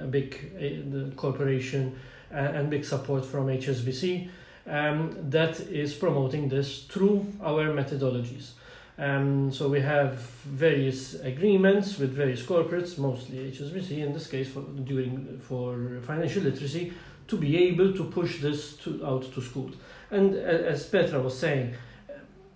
a 0.00 0.06
big 0.06 0.52
uh, 0.56 0.60
the 0.90 1.12
corporation 1.16 1.98
uh, 2.32 2.36
and 2.36 2.70
big 2.70 2.84
support 2.84 3.24
from 3.24 3.46
HSBC 3.46 4.28
um, 4.68 5.16
that 5.30 5.58
is 5.60 5.94
promoting 5.94 6.48
this 6.48 6.84
through 6.84 7.26
our 7.42 7.66
methodologies. 7.72 8.50
Um, 8.98 9.52
so 9.52 9.68
we 9.68 9.80
have 9.80 10.18
various 10.44 11.14
agreements 11.14 11.98
with 11.98 12.12
various 12.12 12.42
corporates, 12.42 12.98
mostly 12.98 13.50
HSBC 13.50 13.98
in 13.98 14.12
this 14.12 14.26
case 14.26 14.48
for 14.48 14.62
during 14.62 15.38
for 15.38 16.00
financial 16.02 16.42
literacy, 16.42 16.92
to 17.28 17.36
be 17.36 17.56
able 17.68 17.92
to 17.92 18.04
push 18.04 18.40
this 18.40 18.76
to, 18.78 19.06
out 19.06 19.32
to 19.34 19.40
schools. 19.40 19.76
And 20.10 20.34
as 20.34 20.86
Petra 20.86 21.20
was 21.20 21.38
saying, 21.38 21.74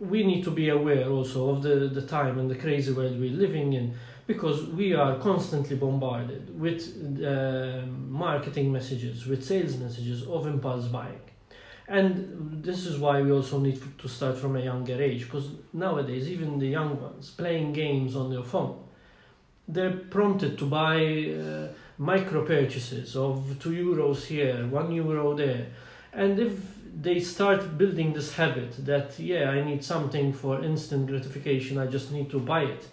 we 0.01 0.25
need 0.25 0.43
to 0.43 0.51
be 0.51 0.71
aware 0.71 1.09
also 1.09 1.51
of 1.51 1.63
the, 1.63 1.89
the 1.89 2.03
time 2.03 2.39
and 2.39 2.51
the 2.51 2.57
crazy 2.57 2.93
world 2.93 3.21
we're 3.21 3.31
living 3.31 3.75
in 3.75 3.95
because 4.27 4.65
we 4.67 4.95
are 4.95 5.19
constantly 5.19 5.77
bombarded 5.77 6.59
with 6.59 6.83
uh, 7.25 7.83
marketing 8.09 8.73
messages, 8.73 9.27
with 9.27 9.45
sales 9.45 9.77
messages 9.77 10.27
of 10.27 10.47
impulse 10.47 10.87
buying. 10.87 11.21
And 11.89 12.63
this 12.63 12.87
is 12.87 12.99
why 12.99 13.21
we 13.23 13.33
also 13.33 13.59
need 13.59 13.81
to 13.99 14.09
start 14.09 14.39
from 14.39 14.57
a 14.57 14.61
younger 14.61 15.01
age 15.03 15.25
because 15.25 15.49
nowadays, 15.73 16.29
even 16.29 16.59
the 16.59 16.69
young 16.69 17.01
ones 17.01 17.31
playing 17.31 17.73
games 17.73 18.15
on 18.17 18.31
their 18.31 18.43
phone, 18.43 18.79
they're 19.69 19.97
prompted 19.97 20.59
to 20.59 20.67
buy 20.67 20.97
uh, 20.99 21.69
micro 21.99 22.45
purchases 22.45 23.17
of 23.17 23.57
two 23.61 23.71
euros 23.71 24.27
here, 24.27 24.67
one 24.69 24.93
euro 24.93 25.35
there. 25.35 25.67
And 26.13 26.39
if 26.39 26.53
they 27.01 27.21
start 27.21 27.79
building 27.79 28.13
this 28.13 28.35
habit 28.35 28.85
that, 28.85 29.19
yeah, 29.19 29.51
I 29.51 29.65
need 29.65 29.83
something 29.83 30.33
for 30.33 30.63
instant 30.63 31.07
gratification, 31.07 31.79
I 31.79 31.87
just 31.87 32.13
need 32.13 32.31
to 32.31 32.39
buy 32.39 32.65
it, 32.65 32.89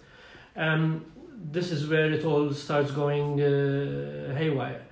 um, 0.56 1.04
this 1.52 1.70
is 1.70 1.88
where 1.88 2.10
it 2.10 2.24
all 2.24 2.52
starts 2.52 2.90
going 2.90 3.40
uh, 3.40 4.34
haywire. 4.36 4.82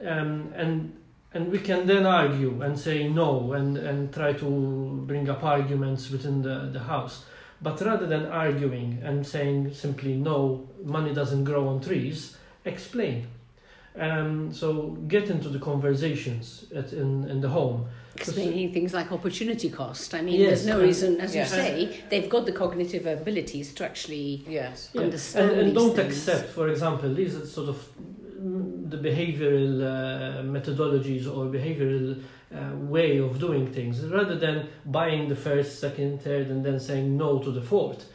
Um, 0.00 0.52
and 0.54 0.96
and 1.32 1.50
we 1.50 1.58
can 1.58 1.86
then 1.86 2.06
argue 2.06 2.62
and 2.62 2.78
say 2.78 3.08
no 3.08 3.52
and, 3.52 3.76
and 3.76 4.12
try 4.12 4.32
to 4.34 5.02
bring 5.06 5.28
up 5.28 5.42
arguments 5.44 6.10
within 6.10 6.42
the, 6.42 6.70
the 6.72 6.80
house. 6.80 7.24
But 7.60 7.80
rather 7.80 8.06
than 8.06 8.26
arguing 8.26 9.00
and 9.02 9.26
saying 9.26 9.74
simply 9.74 10.14
no, 10.14 10.68
money 10.84 11.12
doesn't 11.14 11.44
grow 11.44 11.68
on 11.68 11.80
trees, 11.80 12.36
explain. 12.64 13.26
Um, 13.98 14.52
so 14.52 14.90
get 15.08 15.30
into 15.30 15.48
the 15.48 15.58
conversations 15.58 16.66
at, 16.74 16.92
in, 16.92 17.28
in 17.30 17.40
the 17.40 17.48
home. 17.48 17.88
Explaining 18.14 18.72
things 18.72 18.92
like 18.94 19.10
opportunity 19.10 19.70
cost. 19.70 20.14
I 20.14 20.20
mean, 20.22 20.38
Yes, 20.40 20.48
there's 20.48 20.66
no 20.66 20.74
and- 20.78 20.82
reason, 20.82 21.20
as 21.20 21.34
Yeah. 21.34 21.44
you 21.44 21.48
say, 21.48 22.00
they've 22.10 22.28
got 22.28 22.44
the 22.46 22.52
cognitive 22.52 23.06
abilities 23.06 23.72
to 23.74 23.84
actually 23.84 24.44
yes 24.48 24.90
Yeah. 24.92 25.02
understand 25.02 25.50
and, 25.50 25.60
and 25.60 25.68
these 25.68 25.74
don't 25.74 25.96
things. 25.96 26.16
accept, 26.28 26.50
for 26.50 26.68
example, 26.68 27.12
these 27.14 27.36
are 27.36 27.46
sort 27.46 27.68
of 27.70 27.88
the 28.90 28.96
behavioral 28.96 29.82
uh, 29.82 30.42
methodologies 30.42 31.26
or 31.26 31.46
behavioral 31.46 32.22
uh, 32.54 32.76
way 32.76 33.18
of 33.18 33.38
doing 33.38 33.72
things 33.72 34.00
rather 34.04 34.36
than 34.36 34.68
buying 34.86 35.28
the 35.28 35.36
first, 35.36 35.80
second, 35.80 36.22
third, 36.22 36.48
and 36.48 36.64
then 36.64 36.78
saying 36.78 37.16
no 37.16 37.38
to 37.38 37.50
the 37.50 37.60
fourth. 37.60 38.06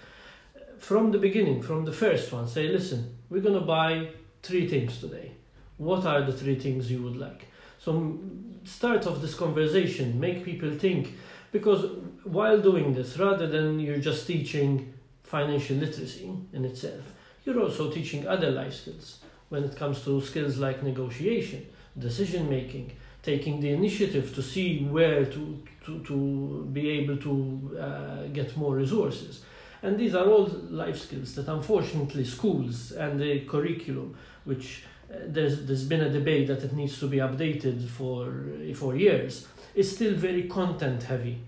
From 0.77 1.11
the 1.11 1.17
beginning, 1.17 1.61
from 1.61 1.85
the 1.85 1.91
first 1.91 2.31
one, 2.31 2.47
say, 2.47 2.67
listen, 2.67 3.17
we're 3.29 3.41
going 3.41 3.59
to 3.59 3.65
buy 3.65 4.09
three 4.41 4.67
things 4.67 4.99
today. 4.99 5.31
What 5.77 6.05
are 6.05 6.21
the 6.23 6.33
three 6.33 6.55
things 6.55 6.91
you 6.91 7.01
would 7.03 7.17
like? 7.17 7.47
So, 7.79 8.19
start 8.63 9.07
off 9.07 9.21
this 9.21 9.35
conversation, 9.35 10.19
make 10.19 10.45
people 10.45 10.71
think, 10.71 11.15
because 11.51 11.85
while 12.23 12.59
doing 12.61 12.93
this, 12.93 13.17
rather 13.17 13.47
than 13.47 13.79
you're 13.79 13.97
just 13.97 14.27
teaching 14.27 14.93
financial 15.23 15.77
literacy 15.77 16.31
in 16.53 16.65
itself, 16.65 17.13
you're 17.43 17.59
also 17.59 17.89
teaching 17.89 18.27
other 18.27 18.51
life 18.51 18.73
skills 18.73 19.20
when 19.51 19.65
it 19.65 19.75
comes 19.75 20.01
to 20.05 20.21
skills 20.21 20.57
like 20.57 20.81
negotiation, 20.81 21.67
decision 21.99 22.49
making, 22.49 22.89
taking 23.21 23.59
the 23.59 23.69
initiative 23.69 24.33
to 24.33 24.41
see 24.41 24.85
where 24.85 25.25
to, 25.25 25.61
to, 25.85 25.99
to 26.05 26.69
be 26.71 26.89
able 26.89 27.17
to 27.17 27.77
uh, 27.77 28.27
get 28.27 28.55
more 28.55 28.75
resources. 28.75 29.43
And 29.83 29.99
these 29.99 30.15
are 30.15 30.25
all 30.25 30.45
life 30.69 30.97
skills 30.97 31.35
that 31.35 31.49
unfortunately 31.49 32.23
schools 32.23 32.93
and 32.93 33.19
the 33.19 33.41
curriculum, 33.41 34.15
which 34.45 34.83
uh, 35.11 35.17
there's, 35.25 35.65
there's 35.65 35.83
been 35.83 36.01
a 36.01 36.09
debate 36.09 36.47
that 36.47 36.63
it 36.63 36.71
needs 36.71 36.97
to 36.99 37.07
be 37.07 37.17
updated 37.17 37.85
for, 37.89 38.33
for 38.73 38.95
years, 38.95 39.47
is 39.75 39.93
still 39.93 40.13
very 40.13 40.43
content 40.43 41.03
heavy 41.03 41.41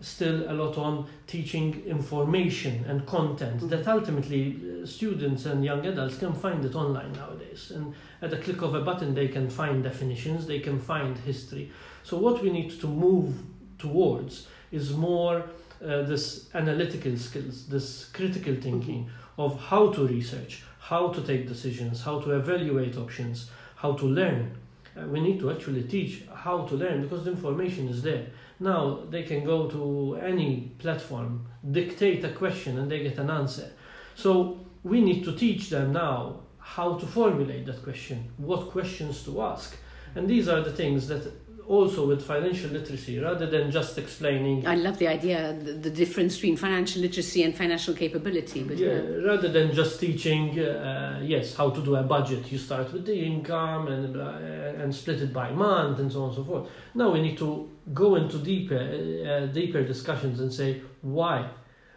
still 0.00 0.50
a 0.50 0.54
lot 0.54 0.78
on 0.78 1.06
teaching 1.26 1.82
information 1.86 2.84
and 2.86 3.04
content 3.06 3.68
that 3.68 3.88
ultimately 3.88 4.56
uh, 4.82 4.86
students 4.86 5.44
and 5.46 5.64
young 5.64 5.84
adults 5.86 6.18
can 6.18 6.32
find 6.32 6.64
it 6.64 6.74
online 6.74 7.12
nowadays. 7.12 7.72
And 7.74 7.94
at 8.22 8.32
a 8.32 8.36
click 8.36 8.62
of 8.62 8.74
a 8.74 8.80
button 8.80 9.14
they 9.14 9.28
can 9.28 9.50
find 9.50 9.82
definitions 9.82 10.46
they 10.46 10.60
can 10.60 10.78
find 10.78 11.16
history. 11.18 11.72
So 12.04 12.16
what 12.16 12.42
we 12.42 12.50
need 12.50 12.80
to 12.80 12.86
move 12.86 13.34
towards 13.78 14.46
is 14.70 14.92
more 14.92 15.44
uh, 15.84 16.02
this 16.02 16.48
analytical 16.54 17.16
skills 17.16 17.66
this 17.66 18.06
critical 18.06 18.54
thinking 18.56 19.08
of 19.38 19.58
how 19.60 19.92
to 19.92 20.06
research 20.06 20.64
how 20.80 21.08
to 21.08 21.20
take 21.22 21.46
decisions 21.46 22.02
how 22.02 22.20
to 22.20 22.32
evaluate 22.32 22.96
options 22.96 23.50
how 23.76 23.92
to 23.92 24.04
learn 24.04 24.50
Uh, 24.98 25.06
we 25.06 25.20
need 25.20 25.38
to 25.38 25.50
actually 25.50 25.82
teach 25.82 26.24
how 26.34 26.64
to 26.66 26.74
learn 26.74 27.02
because 27.02 27.24
the 27.24 27.30
information 27.30 27.88
is 27.88 28.02
there 28.02 28.26
now 28.60 29.04
they 29.08 29.22
can 29.22 29.44
go 29.44 29.68
to 29.68 30.16
any 30.16 30.72
platform, 30.78 31.46
dictate 31.70 32.24
a 32.24 32.30
question, 32.30 32.78
and 32.78 32.90
they 32.90 33.02
get 33.02 33.18
an 33.18 33.30
answer. 33.30 33.70
So 34.14 34.66
we 34.82 35.00
need 35.00 35.24
to 35.24 35.32
teach 35.32 35.70
them 35.70 35.92
now 35.92 36.40
how 36.58 36.94
to 36.98 37.06
formulate 37.06 37.66
that 37.66 37.82
question, 37.82 38.30
what 38.36 38.70
questions 38.70 39.22
to 39.24 39.42
ask. 39.42 39.76
And 40.14 40.28
these 40.28 40.48
are 40.48 40.60
the 40.60 40.72
things 40.72 41.06
that 41.08 41.32
also 41.68 42.06
with 42.06 42.24
financial 42.24 42.70
literacy, 42.70 43.18
rather 43.18 43.46
than 43.46 43.70
just 43.70 43.98
explaining 43.98 44.66
I 44.66 44.74
love 44.74 44.98
the 44.98 45.08
idea, 45.08 45.52
the, 45.52 45.72
the 45.72 45.90
difference 45.90 46.34
between 46.36 46.56
financial 46.56 47.02
literacy 47.02 47.42
and 47.42 47.54
financial 47.54 47.94
capability. 47.94 48.62
But 48.62 48.78
yeah, 48.78 48.94
yeah. 48.94 49.26
rather 49.26 49.48
than 49.48 49.74
just 49.74 50.00
teaching, 50.00 50.58
uh, 50.58 51.20
yes, 51.22 51.54
how 51.54 51.70
to 51.70 51.80
do 51.82 51.96
a 51.96 52.02
budget. 52.02 52.50
You 52.50 52.58
start 52.58 52.92
with 52.92 53.04
the 53.04 53.18
income 53.18 53.88
and 53.88 54.16
uh, 54.16 54.82
and 54.82 54.94
split 54.94 55.20
it 55.20 55.32
by 55.32 55.50
month 55.50 55.98
and 55.98 56.10
so 56.10 56.22
on 56.22 56.28
and 56.28 56.36
so 56.36 56.44
forth. 56.44 56.68
Now 56.94 57.10
we 57.10 57.20
need 57.20 57.38
to 57.38 57.70
go 57.92 58.16
into 58.16 58.38
deeper, 58.38 58.78
uh, 58.78 59.46
deeper 59.52 59.82
discussions 59.82 60.40
and 60.40 60.52
say 60.52 60.80
why, 61.02 61.48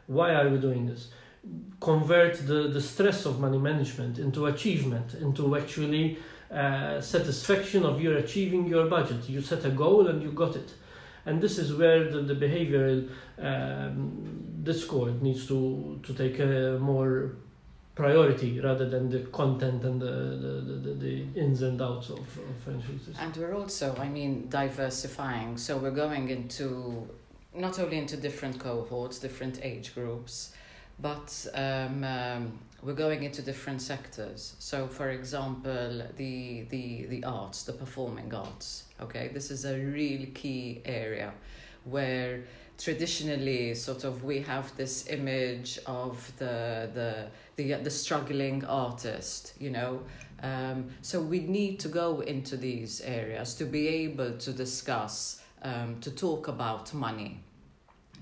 why 0.08 0.34
are 0.34 0.50
we 0.50 0.58
doing 0.58 0.86
this? 0.86 1.10
Convert 1.80 2.46
the 2.46 2.68
the 2.68 2.82
stress 2.82 3.26
of 3.26 3.40
money 3.40 3.58
management 3.58 4.20
into 4.20 4.46
achievement, 4.46 5.16
into 5.16 5.58
actually 5.58 6.18
uh, 6.52 7.02
satisfaction 7.02 7.86
of 7.86 8.00
your 8.02 8.18
achieving 8.18 8.68
your 8.68 8.86
budget. 8.88 9.28
You 9.30 9.42
set 9.42 9.66
a 9.66 9.70
goal 9.70 10.08
and 10.08 10.22
you 10.22 10.32
got 10.32 10.56
it. 10.56 10.74
And 11.26 11.42
this 11.42 11.58
is 11.58 11.74
where 11.74 12.10
the, 12.10 12.22
the 12.22 12.36
behavioral 12.36 13.10
um, 13.40 14.62
discord 14.64 15.22
needs 15.22 15.48
to, 15.48 16.00
to 16.04 16.14
take 16.14 16.40
a 16.40 16.78
more 16.80 17.36
priority 17.96 18.60
rather 18.60 18.90
than 18.90 19.10
the 19.10 19.20
content 19.32 19.84
and 19.84 20.02
the, 20.02 20.06
the, 20.06 20.76
the, 20.90 20.94
the 20.94 21.40
ins 21.40 21.62
and 21.62 21.82
outs 21.82 22.10
of, 22.10 22.20
of. 22.20 23.16
And 23.20 23.36
we're 23.38 23.56
also, 23.56 23.96
I 23.98 24.10
mean, 24.10 24.48
diversifying. 24.50 25.58
So 25.58 25.78
we're 25.78 25.92
going 25.92 26.30
into 26.30 27.08
not 27.54 27.80
only 27.80 27.98
into 27.98 28.18
different 28.18 28.60
cohorts, 28.60 29.20
different 29.20 29.60
age 29.64 29.94
groups, 29.94 30.54
but 31.02 31.48
um, 31.54 32.04
um, 32.04 32.60
we're 32.84 32.94
going 32.94 33.24
into 33.24 33.42
different 33.42 33.82
sectors. 33.82 34.56
So, 34.60 34.88
for 34.88 35.10
example, 35.10 36.04
the 36.18 36.64
the 36.70 37.06
the 37.06 37.24
arts, 37.24 37.64
the 37.64 37.74
performing 37.74 38.34
arts. 38.34 38.84
Okay, 39.02 39.30
this 39.34 39.52
is 39.52 39.66
a 39.66 39.78
real 39.78 40.28
key 40.34 40.82
area 40.86 41.34
where 41.86 42.44
traditionally 42.78 43.76
sort 43.76 44.04
of 44.04 44.24
we 44.24 44.40
have 44.40 44.76
this 44.76 45.08
image 45.08 45.80
of 45.86 46.32
the 46.38 46.90
the 46.94 47.28
the, 47.56 47.74
the 47.84 47.90
struggling 47.90 48.66
artist 48.66 49.54
you 49.60 49.70
know 49.70 50.02
um, 50.42 50.88
so 51.02 51.22
we 51.22 51.40
need 51.42 51.80
to 51.80 51.88
go 51.88 52.22
into 52.22 52.58
these 52.58 53.02
areas 53.02 53.54
to 53.54 53.66
be 53.66 53.88
able 53.88 54.32
to 54.38 54.52
discuss 54.52 55.42
um, 55.62 56.00
to 56.02 56.10
talk 56.10 56.48
about 56.48 56.92
money 56.94 57.40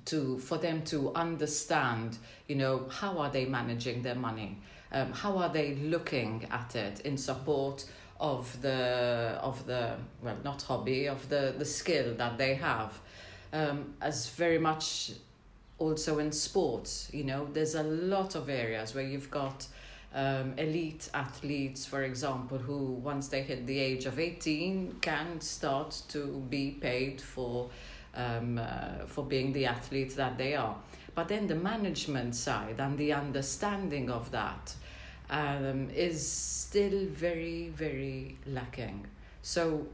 to 0.10 0.38
for 0.40 0.58
them 0.58 0.84
to 0.84 1.14
understand 1.16 2.18
you 2.48 2.56
know 2.56 2.88
how 2.90 3.18
are 3.18 3.30
they 3.30 3.46
managing 3.46 4.02
their 4.02 4.16
money? 4.16 4.58
Um, 4.92 5.12
how 5.14 5.38
are 5.38 5.50
they 5.50 5.76
looking 5.76 6.48
at 6.52 6.76
it 6.76 7.02
in 7.02 7.18
support 7.18 7.86
of 8.20 8.62
the 8.62 9.40
of 9.42 9.66
the 9.66 9.96
well 10.22 10.38
not 10.44 10.62
hobby 10.64 11.08
of 11.08 11.30
the 11.30 11.54
the 11.58 11.66
skill 11.66 12.16
that 12.16 12.38
they 12.38 12.56
have? 12.56 13.00
Um, 13.52 13.96
as 14.02 14.30
very 14.30 14.60
much 14.60 15.12
also 15.80 16.20
in 16.20 16.32
sports 16.32 17.10
you 17.12 17.24
know 17.24 17.48
there's 17.54 17.76
a 17.76 17.84
lot 17.84 18.36
of 18.36 18.50
areas 18.50 18.94
where 18.94 19.04
you've 19.04 19.32
got 19.32 19.66
um, 20.14 20.54
elite 20.58 21.10
athletes 21.14 21.86
for 21.86 22.04
example 22.04 22.58
who 22.58 22.94
once 22.94 23.30
they 23.30 23.42
hit 23.42 23.66
the 23.66 23.80
age 23.80 24.06
of 24.06 24.20
18 24.20 24.98
can 25.02 25.40
start 25.40 26.02
to 26.10 26.44
be 26.50 26.72
paid 26.72 27.22
for 27.22 27.70
um, 28.20 28.58
uh, 28.58 29.06
for 29.06 29.24
being 29.24 29.54
the 29.54 29.66
athletes 29.66 30.16
that 30.16 30.38
they 30.38 30.56
are 30.56 30.76
but 31.16 31.28
then 31.28 31.48
the 31.48 31.56
management 31.56 32.36
side 32.36 32.80
and 32.80 32.98
the 32.98 33.12
understanding 33.14 34.10
of 34.10 34.30
that 34.32 34.74
um, 35.30 35.90
is 35.92 36.26
still 36.26 37.06
very 37.08 37.70
very 37.70 38.38
lacking 38.46 39.06
so 39.42 39.86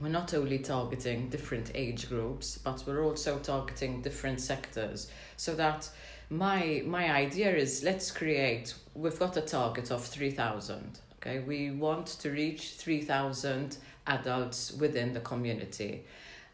we're 0.00 0.08
not 0.08 0.32
only 0.32 0.58
targeting 0.58 1.28
different 1.28 1.72
age 1.74 2.08
groups, 2.08 2.58
but 2.58 2.84
we're 2.86 3.04
also 3.04 3.38
targeting 3.38 4.00
different 4.00 4.40
sectors. 4.40 5.10
So 5.36 5.54
that 5.56 5.90
my 6.30 6.82
my 6.86 7.10
idea 7.10 7.54
is 7.54 7.82
let's 7.82 8.10
create. 8.10 8.74
We've 8.94 9.18
got 9.18 9.36
a 9.36 9.40
target 9.40 9.90
of 9.90 10.04
three 10.04 10.30
thousand. 10.30 11.00
Okay, 11.16 11.40
we 11.40 11.72
want 11.72 12.06
to 12.06 12.30
reach 12.30 12.74
three 12.74 13.02
thousand 13.02 13.78
adults 14.06 14.72
within 14.72 15.12
the 15.12 15.20
community, 15.20 16.04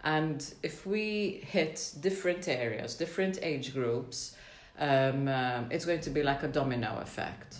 and 0.04 0.54
if 0.62 0.86
we 0.86 1.42
hit 1.46 1.92
different 2.00 2.46
areas, 2.46 2.94
different 2.94 3.38
age 3.42 3.72
groups, 3.72 4.36
um, 4.78 5.28
um, 5.28 5.68
it's 5.70 5.86
going 5.86 6.00
to 6.00 6.10
be 6.10 6.22
like 6.22 6.42
a 6.42 6.48
domino 6.48 6.98
effect. 7.00 7.56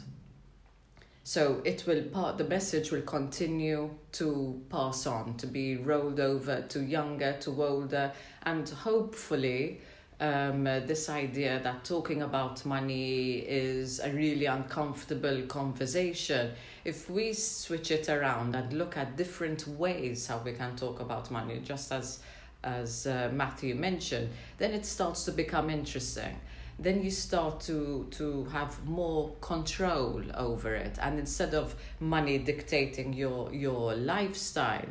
So 1.23 1.63
it 1.65 1.87
will 1.87 2.03
part 2.03 2.37
the 2.37 2.45
message 2.45 2.91
will 2.91 3.01
continue 3.01 3.91
to 4.13 4.61
pass 4.69 5.07
on, 5.07 5.39
to 5.39 5.47
be 5.47 5.77
rolled 5.77 6.21
over 6.21 6.61
to 6.69 6.81
younger, 6.83 7.35
to 7.41 7.65
older, 7.65 8.13
and 8.43 8.69
hopefully 8.69 9.81
um, 10.21 10.67
uh, 10.67 10.81
this 10.81 11.09
idea 11.09 11.61
that 11.65 11.83
talking 11.85 12.23
about 12.23 12.65
money 12.67 13.39
is 13.39 14.01
a 14.01 14.11
really 14.11 14.45
uncomfortable 14.45 15.43
conversation. 15.49 16.53
If 16.85 17.09
we 17.09 17.33
switch 17.33 17.91
it 17.91 18.11
around 18.11 18.55
and 18.55 18.73
look 18.75 18.99
at 18.99 19.17
different 19.17 19.67
ways 19.67 20.27
how 20.27 20.39
we 20.45 20.53
can 20.53 20.77
talk 20.77 21.01
about 21.01 21.31
money, 21.31 21.61
just 21.65 21.91
as 21.91 22.21
as 22.65 23.07
uh, 23.07 23.31
Matthew 23.33 23.75
mentioned, 23.75 24.31
then 24.59 24.73
it 24.73 24.85
starts 24.87 25.25
to 25.25 25.33
become 25.33 25.71
interesting. 25.71 26.41
Then 26.79 27.05
you 27.05 27.11
start 27.11 27.61
to 27.63 28.09
to 28.13 28.45
have 28.47 28.85
more 28.85 29.31
control 29.41 30.23
over 30.35 30.75
it. 30.75 30.99
And 31.01 31.19
instead 31.19 31.55
of 31.55 31.77
money 32.01 32.39
dictating 32.39 33.13
your 33.13 33.53
your 33.53 33.95
lifestyle 33.95 34.89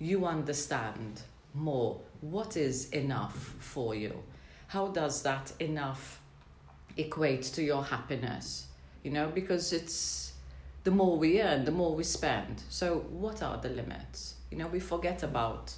you 0.00 0.24
understand 0.24 1.20
more 1.54 2.00
what 2.22 2.56
is 2.56 2.90
enough 2.90 3.54
for 3.58 3.94
you. 3.94 4.22
How 4.68 4.88
does 4.88 5.22
that 5.22 5.52
enough 5.60 6.20
equate 6.96 7.42
to 7.42 7.62
your 7.62 7.84
happiness? 7.84 8.66
You 9.02 9.10
know 9.10 9.28
because 9.28 9.72
it's 9.72 10.32
the 10.84 10.90
more 10.90 11.18
we 11.18 11.42
earn 11.42 11.64
the 11.64 11.70
more 11.70 11.94
we 11.94 12.04
spend. 12.04 12.62
So 12.70 13.00
what 13.10 13.42
are 13.42 13.58
the 13.58 13.68
limits? 13.68 14.36
You 14.50 14.58
know 14.58 14.66
we 14.68 14.80
forget 14.80 15.22
about 15.22 15.74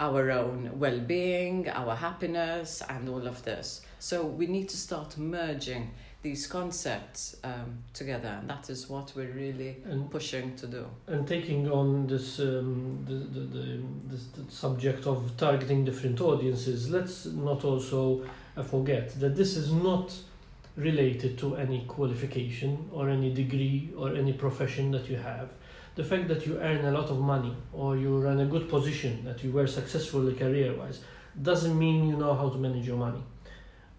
our 0.00 0.30
own 0.30 0.70
well-being 0.74 1.68
our 1.68 1.94
happiness 1.94 2.82
and 2.88 3.08
all 3.08 3.26
of 3.26 3.42
this 3.44 3.82
so 3.98 4.24
we 4.24 4.46
need 4.46 4.68
to 4.68 4.76
start 4.76 5.16
merging 5.18 5.90
these 6.22 6.46
concepts 6.46 7.36
um, 7.44 7.78
together, 7.94 8.28
and 8.28 8.50
that 8.50 8.68
is 8.68 8.90
what 8.90 9.12
we're 9.16 9.32
really 9.32 9.76
and, 9.84 10.10
pushing 10.10 10.54
to 10.56 10.66
do. 10.66 10.86
And 11.06 11.26
taking 11.26 11.70
on 11.70 12.06
this, 12.06 12.40
um, 12.40 13.02
the, 13.06 13.14
the, 13.14 13.40
the, 13.40 13.82
this, 14.06 14.26
the 14.26 14.50
subject 14.50 15.06
of 15.06 15.34
targeting 15.38 15.84
different 15.84 16.20
audiences, 16.20 16.90
let's 16.90 17.24
not 17.24 17.64
also 17.64 18.22
uh, 18.56 18.62
forget 18.62 19.18
that 19.20 19.34
this 19.34 19.56
is 19.56 19.72
not 19.72 20.14
related 20.76 21.38
to 21.38 21.56
any 21.56 21.84
qualification 21.88 22.88
or 22.92 23.08
any 23.08 23.32
degree 23.32 23.90
or 23.96 24.14
any 24.14 24.34
profession 24.34 24.90
that 24.90 25.08
you 25.08 25.16
have. 25.16 25.48
The 25.94 26.04
fact 26.04 26.28
that 26.28 26.46
you 26.46 26.58
earn 26.58 26.84
a 26.84 26.90
lot 26.92 27.10
of 27.10 27.20
money 27.20 27.54
or 27.72 27.96
you're 27.96 28.26
in 28.28 28.40
a 28.40 28.46
good 28.46 28.68
position, 28.68 29.24
that 29.24 29.42
you 29.44 29.50
were 29.50 29.66
successful 29.66 30.32
career 30.32 30.74
wise, 30.74 31.00
doesn't 31.40 31.78
mean 31.78 32.08
you 32.08 32.16
know 32.16 32.34
how 32.34 32.48
to 32.48 32.58
manage 32.58 32.86
your 32.86 32.96
money 32.96 33.22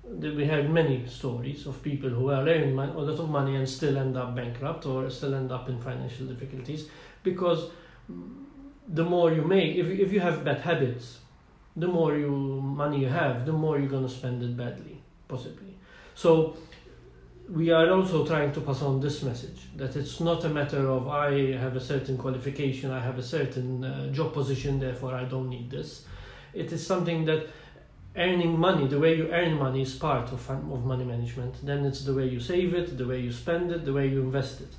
we 0.04 0.46
heard 0.46 0.70
many 0.70 1.06
stories 1.08 1.66
of 1.68 1.82
people 1.84 2.10
who 2.10 2.30
are 2.30 2.48
earning 2.48 2.78
a 2.78 3.00
lot 3.00 3.20
of 3.20 3.30
money 3.30 3.56
and 3.56 3.68
still 3.68 3.98
end 3.98 4.18
up 4.18 4.36
bankrupt 4.36 4.86
or 4.86 5.10
still 5.10 5.36
end 5.36 5.52
up 5.52 5.70
in 5.70 5.80
financial 5.80 6.26
difficulties 6.26 6.88
because 7.24 7.70
the 8.88 9.04
more 9.04 9.32
you 9.32 9.44
make, 9.44 9.76
if, 9.76 9.88
if 9.88 10.12
you 10.12 10.20
have 10.20 10.44
bad 10.44 10.60
habits, 10.60 11.20
the 11.76 11.88
more 11.88 12.18
you 12.18 12.30
money 12.30 13.00
you 13.00 13.08
have, 13.08 13.46
the 13.46 13.54
more 13.54 13.80
you're 13.80 13.88
going 13.88 14.06
to 14.06 14.14
spend 14.14 14.44
it 14.44 14.58
badly, 14.58 15.02
possibly. 15.28 15.78
So 16.16 16.58
we 17.52 17.70
are 17.70 17.90
also 17.92 18.26
trying 18.26 18.54
to 18.54 18.62
pass 18.62 18.82
on 18.82 19.02
this 19.02 19.24
message 19.24 19.68
that 19.76 19.96
it's 19.98 20.22
not 20.22 20.46
a 20.46 20.50
matter 20.50 20.90
of 20.90 21.10
I 21.10 21.52
have 21.54 21.76
a 21.76 21.82
certain 21.82 22.18
qualification, 22.18 22.92
I 22.92 23.00
have 23.00 23.18
a 23.18 23.24
certain 23.24 23.84
uh, 23.84 24.12
job 24.12 24.34
position, 24.34 24.80
therefore 24.80 25.16
I 25.16 25.26
don't 25.26 25.50
need 25.50 25.70
this. 25.70 26.06
It 26.54 26.72
is 26.72 26.86
something 26.86 27.26
that 27.26 27.48
earning 28.16 28.58
money, 28.58 28.88
the 28.88 29.00
way 29.00 29.16
you 29.16 29.28
earn 29.32 29.56
money 29.56 29.82
is 29.82 29.96
part 29.96 30.32
of, 30.32 30.50
of 30.50 30.86
money 30.86 31.04
management. 31.04 31.66
Then 31.66 31.86
it's 31.86 32.06
the 32.06 32.14
way 32.14 32.28
you 32.28 32.40
save 32.40 32.74
it, 32.74 32.98
the 32.98 33.06
way 33.06 33.20
you 33.20 33.34
spend 33.34 33.72
it, 33.72 33.84
the 33.84 33.94
way 33.94 34.08
you 34.08 34.22
invest 34.22 34.62
it. 34.62 34.74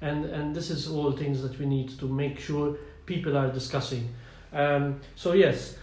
And, 0.00 0.24
and 0.26 0.56
this 0.56 0.70
is 0.70 0.88
all 0.88 1.12
things 1.12 1.42
that 1.42 1.58
we 1.58 1.66
need 1.66 1.98
to 1.98 2.06
make 2.08 2.38
sure 2.38 2.76
people 3.04 3.36
are 3.36 3.50
discussing. 3.50 4.08
Um, 4.52 5.00
so 5.14 5.32
yes, 5.32 5.76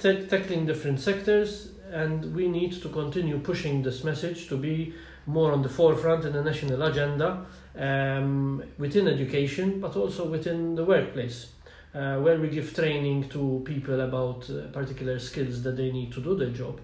tackling 0.00 0.66
different 0.66 0.98
sectors 0.98 1.70
and 1.90 2.34
we 2.34 2.48
need 2.48 2.72
to 2.82 2.88
continue 2.88 3.38
pushing 3.38 3.82
this 3.82 4.02
message 4.02 4.48
to 4.48 4.56
be 4.56 4.94
more 5.26 5.52
on 5.52 5.62
the 5.62 5.68
forefront 5.68 6.24
in 6.24 6.32
the 6.32 6.42
national 6.42 6.82
agenda 6.82 7.44
um, 7.78 8.62
within 8.78 9.08
education 9.08 9.80
but 9.80 9.96
also 9.96 10.26
within 10.26 10.74
the 10.74 10.84
workplace 10.84 11.52
uh, 11.96 12.18
where 12.18 12.38
we 12.38 12.48
give 12.48 12.74
training 12.74 13.28
to 13.28 13.62
people 13.64 14.00
about 14.00 14.48
uh, 14.50 14.66
particular 14.68 15.18
skills 15.18 15.62
that 15.62 15.76
they 15.76 15.90
need 15.90 16.12
to 16.12 16.20
do 16.20 16.36
their 16.36 16.50
job. 16.50 16.78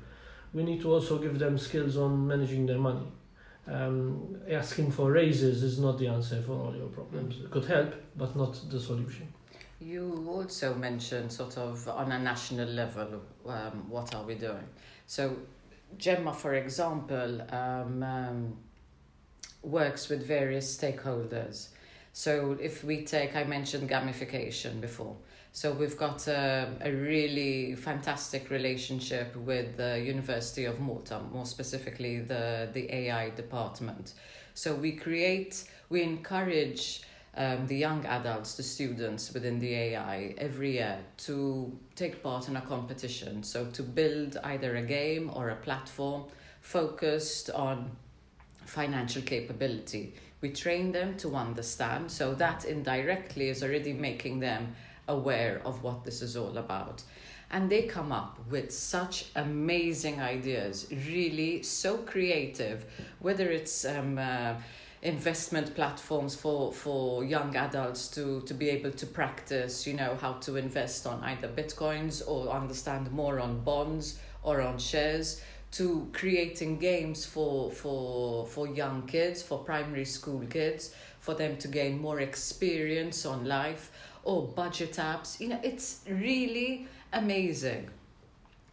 We 0.55 0.63
need 0.63 0.81
to 0.83 0.93
also 0.93 1.19
give 1.19 1.39
them 1.39 1.59
skills 1.59 1.97
on 1.97 2.27
managing 2.27 2.67
their 2.67 2.79
money. 2.79 3.07
Um, 3.67 4.37
asking 4.51 4.91
for 4.91 5.13
raises 5.13 5.63
is 5.63 5.79
not 5.79 5.99
the 5.99 6.09
answer 6.09 6.41
for 6.43 6.53
all 6.53 6.75
your 6.75 6.89
problems. 6.89 7.37
It 7.45 7.51
could 7.51 7.67
help, 7.67 7.95
but 8.17 8.35
not 8.35 8.59
the 8.71 8.81
solution. 8.81 9.33
You 9.81 10.25
also 10.29 10.75
mentioned 10.75 11.31
sort 11.31 11.59
of 11.59 11.87
on 11.89 12.11
a 12.13 12.19
national 12.19 12.69
level, 12.69 13.21
um, 13.47 13.91
what 13.91 14.15
are 14.15 14.25
we 14.25 14.35
doing? 14.35 14.67
So, 15.07 15.37
Gemma, 15.99 16.33
for 16.33 16.55
example, 16.55 17.43
um, 17.53 18.03
um 18.03 18.57
works 19.63 20.09
with 20.09 20.27
various 20.27 20.77
stakeholders 20.77 21.69
so 22.13 22.57
if 22.61 22.85
we 22.85 23.05
take, 23.05 23.35
I 23.35 23.45
mentioned 23.45 23.89
gamification 23.89 24.81
before. 24.81 25.17
So 25.53 25.73
we've 25.73 25.97
got 25.97 26.29
a, 26.29 26.71
a 26.81 26.93
really 26.93 27.75
fantastic 27.75 28.51
relationship 28.51 29.35
with 29.37 29.77
the 29.77 30.01
University 30.01 30.67
of 30.67 30.79
Malta, 30.81 31.21
more 31.33 31.47
specifically 31.47 32.21
the, 32.21 32.69
the 32.73 32.95
AI 32.95 33.31
department. 33.31 34.15
So 34.55 34.75
we 34.75 34.93
create, 34.93 35.65
we 35.89 36.03
encourage 36.03 37.03
um, 37.35 37.67
the 37.67 37.77
young 37.77 38.05
adults, 38.07 38.55
the 38.55 38.63
students 38.63 39.33
within 39.33 39.59
the 39.59 39.75
AI 39.75 40.35
every 40.37 40.73
year 40.73 40.99
to 41.19 41.77
take 41.97 42.23
part 42.23 42.49
in 42.49 42.57
a 42.57 42.61
competition. 42.61 43.43
So 43.43 43.67
to 43.67 43.83
build 43.83 44.37
either 44.45 44.77
a 44.77 44.83
game 44.83 45.31
or 45.35 45.49
a 45.49 45.57
platform 45.57 46.25
focused 46.61 47.51
on 47.51 47.91
financial 48.67 49.23
capability. 49.23 50.15
We 50.41 50.51
train 50.51 50.93
them 50.93 51.17
to 51.19 51.37
understand, 51.37 52.11
so 52.11 52.35
that 52.35 52.65
indirectly 52.65 53.49
is 53.49 53.63
already 53.63 53.93
making 53.93 54.41
them 54.41 54.75
aware 55.09 55.61
of 55.65 55.83
what 55.83 56.05
this 56.05 56.23
is 56.23 56.37
all 56.37 56.57
about. 56.59 57.03
And 57.51 57.71
they 57.71 57.83
come 57.83 58.13
up 58.13 58.39
with 58.51 58.73
such 58.73 59.27
amazing 59.37 60.21
ideas, 60.21 60.87
really 60.91 61.63
so 61.63 61.99
creative, 61.99 62.87
whether 63.21 63.51
it's 63.51 63.85
um, 63.85 64.19
uh, 64.19 64.55
investment 65.03 65.75
platforms 65.75 66.35
for, 66.37 66.73
for 66.73 67.25
young 67.25 67.57
adults 67.57 68.07
to, 68.09 68.41
to 68.43 68.55
be 68.55 68.71
able 68.71 68.93
to 68.93 69.07
practice, 69.07 69.87
you 69.87 69.95
know, 69.95 70.17
how 70.21 70.35
to 70.35 70.57
invest 70.57 71.07
on 71.07 71.23
either 71.25 71.49
bitcoins 71.49 72.23
or 72.27 72.49
understand 72.49 73.11
more 73.11 73.41
on 73.41 73.61
bonds 73.65 74.21
or 74.45 74.61
on 74.61 74.79
shares 74.79 75.43
to 75.73 76.09
creating 76.13 76.79
games 76.79 77.25
for 77.25 77.71
for 77.71 78.47
for 78.47 78.69
young 78.69 79.03
kids 79.07 79.43
for 79.43 79.59
primary 79.59 80.05
school 80.05 80.45
kids 80.51 80.95
for 81.19 81.35
them 81.35 81.57
to 81.57 81.67
gain 81.67 81.99
more 81.99 82.21
experience 82.21 83.25
on 83.25 83.47
life 83.47 83.91
or 84.23 84.49
budget 84.49 84.93
apps. 84.93 85.41
You 85.41 85.49
know 85.49 85.61
it's 85.63 86.01
really 86.07 86.87
amazing. 87.13 87.89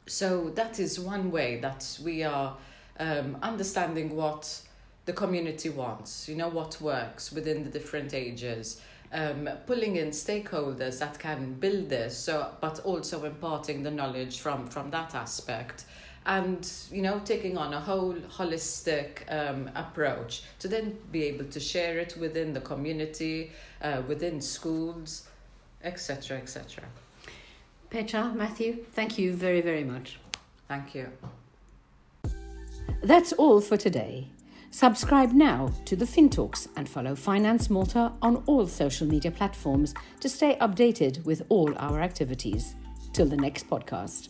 So 0.07 0.49
that 0.55 0.79
is 0.79 0.99
one 0.99 1.31
way 1.31 1.59
that 1.61 1.97
we 2.03 2.23
are 2.23 2.57
um, 2.99 3.37
understanding 3.41 4.15
what 4.15 4.61
the 5.05 5.13
community 5.13 5.69
wants 5.69 6.27
you 6.29 6.35
know 6.35 6.49
what 6.49 6.79
works 6.81 7.31
within 7.31 7.63
the 7.63 7.69
different 7.69 8.13
ages 8.13 8.81
um, 9.11 9.49
pulling 9.65 9.95
in 9.95 10.09
stakeholders 10.09 10.99
that 10.99 11.17
can 11.17 11.53
build 11.53 11.89
this 11.89 12.17
so 12.17 12.51
but 12.61 12.79
also 12.81 13.25
imparting 13.25 13.81
the 13.83 13.91
knowledge 13.91 14.39
from 14.39 14.67
from 14.67 14.91
that 14.91 15.15
aspect 15.15 15.85
and 16.25 16.71
you 16.91 17.01
know 17.01 17.19
taking 17.25 17.57
on 17.57 17.73
a 17.73 17.79
whole 17.79 18.13
holistic 18.13 19.21
um, 19.29 19.69
approach 19.75 20.43
to 20.59 20.67
then 20.67 20.95
be 21.11 21.23
able 21.23 21.45
to 21.45 21.59
share 21.59 21.97
it 21.97 22.15
within 22.19 22.53
the 22.53 22.61
community 22.61 23.51
uh, 23.81 24.01
within 24.07 24.39
schools 24.41 25.27
etc 25.83 26.37
etc 26.37 26.83
Petra, 27.89 28.31
Matthew, 28.35 28.85
thank 28.93 29.17
you 29.17 29.33
very, 29.33 29.61
very 29.61 29.83
much. 29.83 30.19
thank 30.67 30.93
you 30.93 31.07
That's 33.01 33.33
all 33.33 33.61
for 33.61 33.77
today. 33.77 34.27
Subscribe 34.71 35.31
now 35.31 35.71
to 35.85 35.95
the 35.95 36.05
FinTalks 36.05 36.67
and 36.77 36.87
follow 36.87 37.15
Finance 37.15 37.69
Malta 37.71 38.13
on 38.21 38.43
all 38.45 38.67
social 38.67 39.07
media 39.07 39.31
platforms 39.31 39.95
to 40.19 40.29
stay 40.29 40.57
updated 40.61 41.25
with 41.25 41.41
all 41.49 41.73
our 41.77 42.01
activities. 42.01 42.75
Till 43.11 43.25
the 43.25 43.35
next 43.35 43.67
podcast. 43.67 44.29